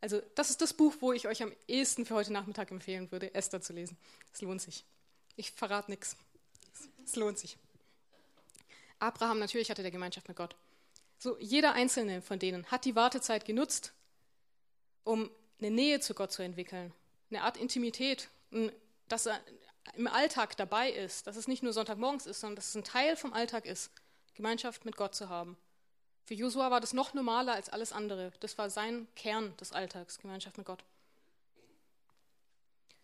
Also 0.01 0.21
das 0.35 0.49
ist 0.49 0.61
das 0.61 0.73
Buch, 0.73 0.93
wo 0.99 1.11
ich 1.13 1.27
euch 1.27 1.43
am 1.43 1.51
ehesten 1.67 2.05
für 2.05 2.15
heute 2.15 2.31
Nachmittag 2.31 2.71
empfehlen 2.71 3.11
würde, 3.11 3.33
Esther 3.33 3.61
zu 3.61 3.73
lesen. 3.73 3.97
Es 4.33 4.41
lohnt 4.41 4.61
sich. 4.61 4.85
Ich 5.35 5.51
verrate 5.51 5.91
nichts. 5.91 6.15
Es 7.03 7.15
lohnt 7.15 7.39
sich. 7.39 7.57
Abraham 8.99 9.39
natürlich 9.39 9.69
hatte 9.69 9.81
der 9.81 9.91
Gemeinschaft 9.91 10.27
mit 10.27 10.37
Gott. 10.37 10.55
So 11.17 11.37
jeder 11.39 11.73
einzelne 11.73 12.21
von 12.21 12.39
denen 12.39 12.65
hat 12.67 12.85
die 12.85 12.95
Wartezeit 12.95 13.45
genutzt, 13.45 13.93
um 15.03 15.29
eine 15.59 15.71
Nähe 15.71 15.99
zu 15.99 16.13
Gott 16.13 16.31
zu 16.31 16.41
entwickeln, 16.43 16.93
eine 17.29 17.43
Art 17.43 17.57
Intimität, 17.57 18.29
dass 19.07 19.25
er 19.25 19.41
im 19.95 20.07
Alltag 20.07 20.57
dabei 20.57 20.91
ist, 20.91 21.27
dass 21.27 21.35
es 21.35 21.47
nicht 21.47 21.63
nur 21.63 21.73
Sonntagmorgens 21.73 22.25
ist, 22.25 22.41
sondern 22.41 22.55
dass 22.55 22.69
es 22.69 22.75
ein 22.75 22.83
Teil 22.83 23.15
vom 23.15 23.33
Alltag 23.33 23.65
ist, 23.65 23.91
Gemeinschaft 24.33 24.85
mit 24.85 24.95
Gott 24.95 25.15
zu 25.15 25.29
haben. 25.29 25.57
Für 26.25 26.33
Josua 26.33 26.69
war 26.69 26.79
das 26.79 26.93
noch 26.93 27.13
normaler 27.13 27.53
als 27.53 27.69
alles 27.69 27.91
andere. 27.91 28.31
Das 28.39 28.57
war 28.57 28.69
sein 28.69 29.07
Kern 29.15 29.55
des 29.57 29.71
Alltags, 29.71 30.19
Gemeinschaft 30.19 30.57
mit 30.57 30.65
Gott. 30.67 30.83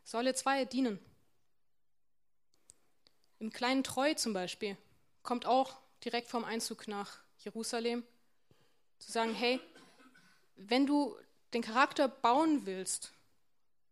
Säule 0.04 0.36
2, 0.36 0.66
dienen. 0.66 1.00
Im 3.40 3.52
kleinen 3.52 3.84
Treu 3.84 4.14
zum 4.14 4.34
Beispiel 4.34 4.78
kommt 5.24 5.46
auch 5.46 5.78
direkt 6.04 6.30
vorm 6.30 6.44
Einzug 6.44 6.88
nach 6.88 7.18
Jerusalem 7.40 8.04
zu 9.00 9.12
sagen, 9.12 9.34
hey, 9.34 9.60
wenn 10.56 10.86
du 10.86 11.18
den 11.54 11.64
Charakter 11.64 12.08
bauen 12.08 12.66
willst, 12.66 13.12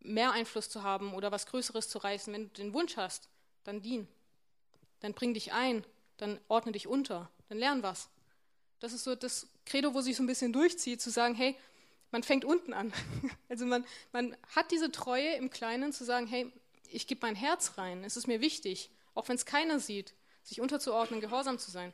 mehr 0.03 0.31
Einfluss 0.31 0.69
zu 0.69 0.83
haben 0.83 1.13
oder 1.13 1.31
was 1.31 1.45
Größeres 1.47 1.89
zu 1.89 1.97
reißen, 1.97 2.33
wenn 2.33 2.47
du 2.49 2.61
den 2.61 2.73
Wunsch 2.73 2.97
hast, 2.97 3.29
dann 3.63 3.81
dien. 3.81 4.07
Dann 4.99 5.13
bring 5.13 5.33
dich 5.33 5.53
ein, 5.53 5.85
dann 6.17 6.39
ordne 6.47 6.71
dich 6.71 6.87
unter, 6.87 7.29
dann 7.49 7.57
lern 7.57 7.83
was. 7.83 8.09
Das 8.79 8.93
ist 8.93 9.03
so 9.03 9.15
das 9.15 9.47
Credo, 9.65 9.93
wo 9.93 10.01
sich 10.01 10.15
so 10.15 10.23
ein 10.23 10.27
bisschen 10.27 10.53
durchzieht, 10.53 11.01
zu 11.01 11.09
sagen, 11.09 11.35
hey, 11.35 11.57
man 12.11 12.23
fängt 12.23 12.45
unten 12.45 12.73
an. 12.73 12.93
Also 13.49 13.65
man, 13.65 13.85
man 14.11 14.35
hat 14.55 14.71
diese 14.71 14.91
Treue 14.91 15.35
im 15.35 15.51
Kleinen 15.51 15.93
zu 15.93 16.03
sagen, 16.05 16.25
hey, 16.25 16.51
ich 16.89 17.05
gebe 17.05 17.21
mein 17.21 17.35
Herz 17.35 17.77
rein, 17.77 18.03
es 18.03 18.17
ist 18.17 18.25
mir 18.25 18.41
wichtig, 18.41 18.89
auch 19.13 19.27
wenn 19.29 19.35
es 19.35 19.45
keiner 19.45 19.79
sieht, 19.79 20.15
sich 20.41 20.59
unterzuordnen, 20.59 21.21
gehorsam 21.21 21.59
zu 21.59 21.69
sein. 21.69 21.93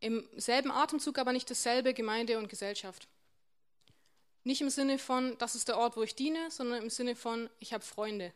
Im 0.00 0.28
selben 0.36 0.70
Atemzug 0.70 1.18
aber 1.18 1.32
nicht 1.32 1.50
dasselbe 1.50 1.94
Gemeinde 1.94 2.38
und 2.38 2.48
Gesellschaft. 2.48 3.08
Nicht 4.48 4.62
im 4.62 4.70
Sinne 4.70 4.98
von, 4.98 5.36
das 5.36 5.54
ist 5.54 5.68
der 5.68 5.76
Ort, 5.76 5.98
wo 5.98 6.02
ich 6.02 6.14
diene, 6.14 6.50
sondern 6.50 6.82
im 6.82 6.88
Sinne 6.88 7.14
von, 7.14 7.50
ich 7.58 7.74
habe 7.74 7.84
Freunde, 7.84 8.32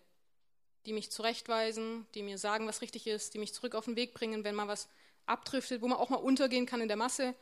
die 0.84 0.92
mich 0.92 1.10
zurechtweisen, 1.10 2.06
die 2.14 2.22
mir 2.22 2.36
sagen, 2.36 2.66
was 2.66 2.82
richtig 2.82 3.06
ist, 3.06 3.32
die 3.32 3.38
mich 3.38 3.54
zurück 3.54 3.74
auf 3.74 3.86
den 3.86 3.96
Weg 3.96 4.12
bringen, 4.12 4.44
wenn 4.44 4.54
mal 4.54 4.68
was 4.68 4.90
abdriftet, 5.24 5.80
wo 5.80 5.88
man 5.88 5.96
auch 5.96 6.10
mal 6.10 6.18
untergehen 6.18 6.66
kann 6.66 6.82
in 6.82 6.88
der 6.88 6.98
Masse, 6.98 7.34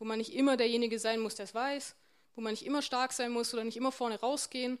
wo 0.00 0.04
man 0.04 0.18
nicht 0.18 0.34
immer 0.34 0.56
derjenige 0.56 0.98
sein 0.98 1.20
muss, 1.20 1.36
der 1.36 1.44
es 1.44 1.54
weiß, 1.54 1.94
wo 2.34 2.40
man 2.40 2.50
nicht 2.50 2.66
immer 2.66 2.82
stark 2.82 3.12
sein 3.12 3.30
muss 3.30 3.54
oder 3.54 3.62
nicht 3.62 3.76
immer 3.76 3.92
vorne 3.92 4.18
rausgehen. 4.18 4.80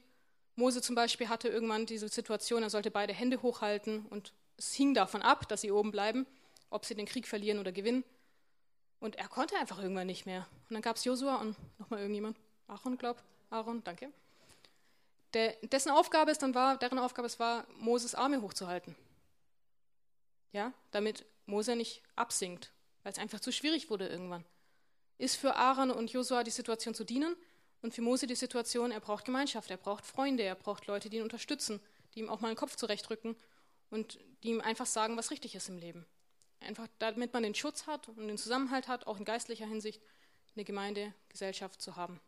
Mose 0.56 0.82
zum 0.82 0.96
Beispiel 0.96 1.28
hatte 1.28 1.46
irgendwann 1.46 1.86
diese 1.86 2.08
Situation, 2.08 2.64
er 2.64 2.70
sollte 2.70 2.90
beide 2.90 3.12
Hände 3.12 3.42
hochhalten 3.42 4.06
und 4.06 4.32
es 4.56 4.72
hing 4.72 4.92
davon 4.92 5.22
ab, 5.22 5.48
dass 5.48 5.60
sie 5.60 5.70
oben 5.70 5.92
bleiben, 5.92 6.26
ob 6.68 6.84
sie 6.84 6.96
den 6.96 7.06
Krieg 7.06 7.28
verlieren 7.28 7.60
oder 7.60 7.70
gewinnen. 7.70 8.02
Und 8.98 9.14
er 9.14 9.28
konnte 9.28 9.54
einfach 9.56 9.80
irgendwann 9.80 10.08
nicht 10.08 10.26
mehr. 10.26 10.48
Und 10.68 10.74
dann 10.74 10.82
gab 10.82 10.96
es 10.96 11.04
Josua 11.04 11.36
und 11.36 11.54
nochmal 11.78 12.00
irgendjemand. 12.00 12.36
Aaron, 12.66 12.98
glaub. 12.98 13.22
Aaron, 13.50 13.82
danke. 13.84 14.12
Der, 15.34 15.52
dessen 15.62 15.90
Aufgabe 15.90 16.30
es 16.30 16.38
dann 16.38 16.54
war, 16.54 16.78
deren 16.78 16.98
Aufgabe 16.98 17.26
es 17.26 17.38
war, 17.38 17.66
Moses 17.78 18.14
Arme 18.14 18.40
hochzuhalten. 18.40 18.96
Ja, 20.52 20.72
damit 20.90 21.26
Mose 21.46 21.76
nicht 21.76 22.02
absinkt, 22.14 22.72
weil 23.02 23.12
es 23.12 23.18
einfach 23.18 23.40
zu 23.40 23.52
schwierig 23.52 23.90
wurde 23.90 24.08
irgendwann. 24.08 24.44
Ist 25.18 25.36
für 25.36 25.56
Aaron 25.56 25.90
und 25.90 26.10
Josua 26.12 26.42
die 26.42 26.50
Situation 26.50 26.94
zu 26.94 27.04
dienen 27.04 27.36
und 27.82 27.94
für 27.94 28.02
Mose 28.02 28.26
die 28.26 28.34
Situation, 28.34 28.90
er 28.90 29.00
braucht 29.00 29.24
Gemeinschaft, 29.24 29.70
er 29.70 29.76
braucht 29.76 30.06
Freunde, 30.06 30.42
er 30.42 30.54
braucht 30.54 30.86
Leute, 30.86 31.10
die 31.10 31.18
ihn 31.18 31.22
unterstützen, 31.22 31.80
die 32.14 32.20
ihm 32.20 32.28
auch 32.28 32.40
mal 32.40 32.48
den 32.48 32.56
Kopf 32.56 32.76
zurechtrücken 32.76 33.36
und 33.90 34.18
die 34.42 34.48
ihm 34.48 34.60
einfach 34.60 34.86
sagen, 34.86 35.16
was 35.16 35.30
richtig 35.30 35.54
ist 35.54 35.68
im 35.68 35.78
Leben. 35.78 36.06
Einfach 36.60 36.88
damit 36.98 37.32
man 37.32 37.42
den 37.42 37.54
Schutz 37.54 37.86
hat 37.86 38.08
und 38.08 38.26
den 38.28 38.38
Zusammenhalt 38.38 38.88
hat, 38.88 39.06
auch 39.06 39.18
in 39.18 39.24
geistlicher 39.24 39.66
Hinsicht, 39.66 40.02
eine 40.54 40.64
Gemeinde, 40.64 41.12
Gesellschaft 41.28 41.82
zu 41.82 41.96
haben. 41.96 42.18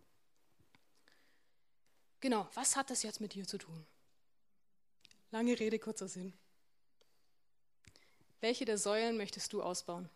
Genau, 2.21 2.49
was 2.55 2.77
hat 2.77 2.91
das 2.91 3.03
jetzt 3.03 3.21
mit 3.21 3.35
dir 3.35 3.47
zu 3.47 3.59
tun? 3.59 3.87
Lange 5.31 5.59
Rede, 5.59 5.79
kurzer 5.79 6.09
Sinn. 6.09 6.33
Welche 8.41 8.65
der 8.65 8.79
Säulen 8.79 9.17
möchtest 9.17 9.53
du 9.53 9.63
ausbauen? 9.63 10.09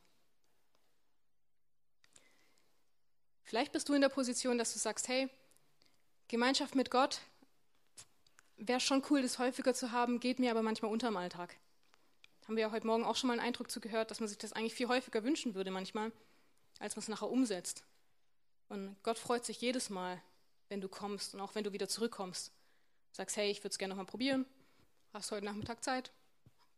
Vielleicht 3.45 3.73
bist 3.73 3.89
du 3.89 3.95
in 3.95 4.01
der 4.01 4.09
Position, 4.09 4.59
dass 4.59 4.73
du 4.73 4.79
sagst, 4.79 5.09
hey, 5.09 5.29
Gemeinschaft 6.29 6.75
mit 6.75 6.91
Gott 6.91 7.21
wäre 8.57 8.81
schon 8.81 9.05
cool, 9.11 9.23
das 9.23 9.39
häufiger 9.39 9.75
zu 9.75 9.93
haben, 9.93 10.21
geht 10.21 10.39
mir 10.39 10.51
aber 10.51 10.63
manchmal 10.63 10.91
unter 10.91 11.09
im 11.09 11.17
Alltag. 11.17 11.57
Haben 12.47 12.57
wir 12.57 12.63
ja 12.63 12.71
heute 12.71 12.87
Morgen 12.87 13.05
auch 13.05 13.17
schon 13.17 13.29
mal 13.29 13.35
einen 13.35 13.47
Eindruck 13.47 13.71
zu 13.71 13.81
gehört, 13.81 14.11
dass 14.11 14.21
man 14.21 14.29
sich 14.29 14.39
das 14.39 14.53
eigentlich 14.53 14.75
viel 14.75 14.89
häufiger 14.89 15.23
wünschen 15.25 15.55
würde 15.55 15.71
manchmal, 15.71 16.13
als 16.79 16.97
man 16.97 17.03
es 17.03 17.09
nachher 17.09 17.31
umsetzt. 17.31 17.85
Und 18.69 18.97
Gott 19.03 19.19
freut 19.19 19.45
sich 19.45 19.61
jedes 19.61 19.91
Mal, 19.91 20.23
wenn 20.73 20.81
du 20.81 20.89
kommst 20.89 21.35
und 21.35 21.41
auch 21.43 21.55
wenn 21.55 21.65
du 21.65 21.73
wieder 21.73 21.87
zurückkommst. 21.87 22.51
Sagst, 23.13 23.37
hey, 23.37 23.51
ich 23.51 23.59
würde 23.59 23.69
es 23.69 23.79
gerne 23.79 23.91
nochmal 23.93 24.07
probieren. 24.07 24.47
Hast 25.13 25.31
heute 25.31 25.45
Nachmittag 25.45 25.85
Zeit? 25.85 26.11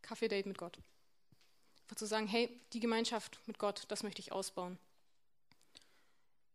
Kaffee-Date 0.03 0.47
mit 0.47 0.59
Gott. 0.59 0.79
Einfach 1.85 1.95
zu 1.95 2.07
sagen, 2.07 2.27
hey, 2.27 2.51
die 2.73 2.81
Gemeinschaft 2.81 3.39
mit 3.47 3.61
Gott, 3.61 3.85
das 3.89 4.03
möchte 4.03 4.21
ich 4.21 4.33
ausbauen. 4.33 4.79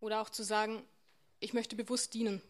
Oder 0.02 0.19
auch 0.19 0.30
zu 0.30 0.43
sagen, 0.43 0.84
ich 1.39 1.54
möchte 1.54 1.78
bewusst 1.78 2.13
dienen. 2.13 2.41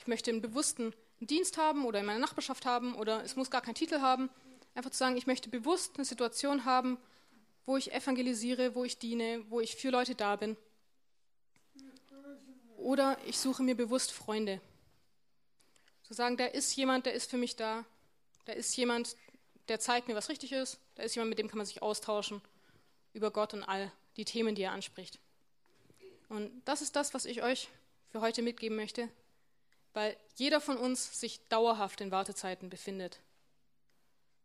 Ich 0.00 0.08
möchte 0.08 0.32
einen 0.32 0.42
bewussten 0.42 0.92
Dienst 1.20 1.56
haben 1.56 1.86
oder 1.86 2.00
in 2.00 2.06
meiner 2.06 2.18
Nachbarschaft 2.18 2.66
haben 2.66 2.96
oder 2.96 3.22
es 3.22 3.36
muss 3.36 3.48
gar 3.48 3.62
keinen 3.62 3.76
Titel 3.76 4.00
haben. 4.00 4.28
Einfach 4.74 4.90
zu 4.90 4.98
sagen, 4.98 5.16
ich 5.16 5.28
möchte 5.28 5.48
bewusst 5.48 5.92
eine 5.98 6.04
Situation 6.04 6.64
haben, 6.64 6.98
wo 7.64 7.76
ich 7.76 7.92
evangelisiere, 7.92 8.74
wo 8.74 8.82
ich 8.82 8.98
diene, 8.98 9.44
wo 9.50 9.60
ich 9.60 9.76
für 9.76 9.90
Leute 9.90 10.16
da 10.16 10.34
bin. 10.34 10.56
Oder 12.78 13.18
ich 13.26 13.38
suche 13.38 13.62
mir 13.62 13.76
bewusst 13.76 14.12
Freunde. 14.12 14.60
Zu 16.04 16.14
sagen, 16.14 16.36
da 16.36 16.46
ist 16.46 16.74
jemand, 16.76 17.06
der 17.06 17.12
ist 17.12 17.28
für 17.28 17.36
mich 17.36 17.56
da. 17.56 17.84
Da 18.44 18.52
ist 18.52 18.74
jemand, 18.76 19.16
der 19.66 19.80
zeigt 19.80 20.08
mir, 20.08 20.14
was 20.14 20.28
richtig 20.28 20.52
ist. 20.52 20.78
Da 20.94 21.02
ist 21.02 21.14
jemand, 21.14 21.30
mit 21.30 21.38
dem 21.38 21.48
kann 21.48 21.58
man 21.58 21.66
sich 21.66 21.82
austauschen 21.82 22.40
über 23.12 23.30
Gott 23.30 23.52
und 23.52 23.64
all 23.64 23.92
die 24.16 24.24
Themen, 24.24 24.54
die 24.54 24.62
er 24.62 24.72
anspricht. 24.72 25.18
Und 26.28 26.50
das 26.64 26.80
ist 26.80 26.94
das, 26.94 27.14
was 27.14 27.24
ich 27.24 27.42
euch 27.42 27.68
für 28.10 28.20
heute 28.20 28.42
mitgeben 28.42 28.76
möchte, 28.76 29.08
weil 29.92 30.16
jeder 30.36 30.60
von 30.60 30.76
uns 30.76 31.20
sich 31.20 31.40
dauerhaft 31.48 32.00
in 32.00 32.12
Wartezeiten 32.12 32.70
befindet. 32.70 33.18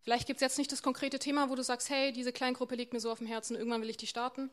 Vielleicht 0.02 0.26
gibt 0.26 0.38
es 0.38 0.42
jetzt 0.42 0.58
nicht 0.58 0.72
das 0.72 0.82
konkrete 0.82 1.20
Thema, 1.20 1.50
wo 1.50 1.56
du 1.56 1.64
sagst, 1.64 1.90
hey, 1.90 2.12
diese 2.12 2.34
Kleingruppe 2.34 2.76
liegt 2.76 2.94
mir 2.94 3.00
so 3.00 3.12
auf 3.12 3.20
dem 3.20 3.28
Herzen, 3.28 3.56
irgendwann 3.56 3.82
will 3.82 3.90
ich 3.90 3.98
die 3.98 4.08
starten. 4.08 4.50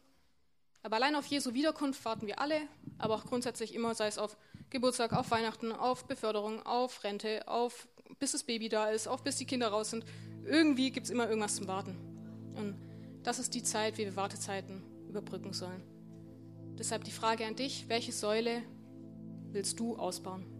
Aber 0.82 0.96
allein 0.96 1.14
auf 1.14 1.26
Jesu 1.26 1.52
Wiederkunft 1.54 2.04
warten 2.04 2.26
wir 2.26 2.40
alle, 2.40 2.60
aber 2.98 3.14
auch 3.14 3.24
grundsätzlich 3.24 3.74
immer, 3.74 3.94
sei 3.94 4.06
es 4.06 4.18
auf 4.18 4.36
Geburtstag, 4.70 5.12
auf 5.12 5.30
Weihnachten, 5.30 5.72
auf 5.72 6.06
Beförderung, 6.06 6.64
auf 6.64 7.04
Rente, 7.04 7.46
auf 7.48 7.88
bis 8.18 8.32
das 8.32 8.44
Baby 8.44 8.68
da 8.68 8.90
ist, 8.90 9.06
auf 9.06 9.22
bis 9.22 9.36
die 9.36 9.46
Kinder 9.46 9.68
raus 9.68 9.90
sind. 9.90 10.04
Irgendwie 10.44 10.90
gibt 10.90 11.06
es 11.06 11.10
immer 11.10 11.28
irgendwas 11.28 11.56
zum 11.56 11.66
Warten. 11.68 11.96
Und 12.54 12.76
das 13.22 13.38
ist 13.38 13.54
die 13.54 13.62
Zeit, 13.62 13.98
wie 13.98 14.04
wir 14.04 14.16
Wartezeiten 14.16 14.82
überbrücken 15.08 15.52
sollen. 15.52 15.82
Deshalb 16.78 17.04
die 17.04 17.10
Frage 17.10 17.44
an 17.46 17.56
dich, 17.56 17.88
welche 17.88 18.12
Säule 18.12 18.62
willst 19.52 19.78
du 19.80 19.96
ausbauen? 19.96 20.59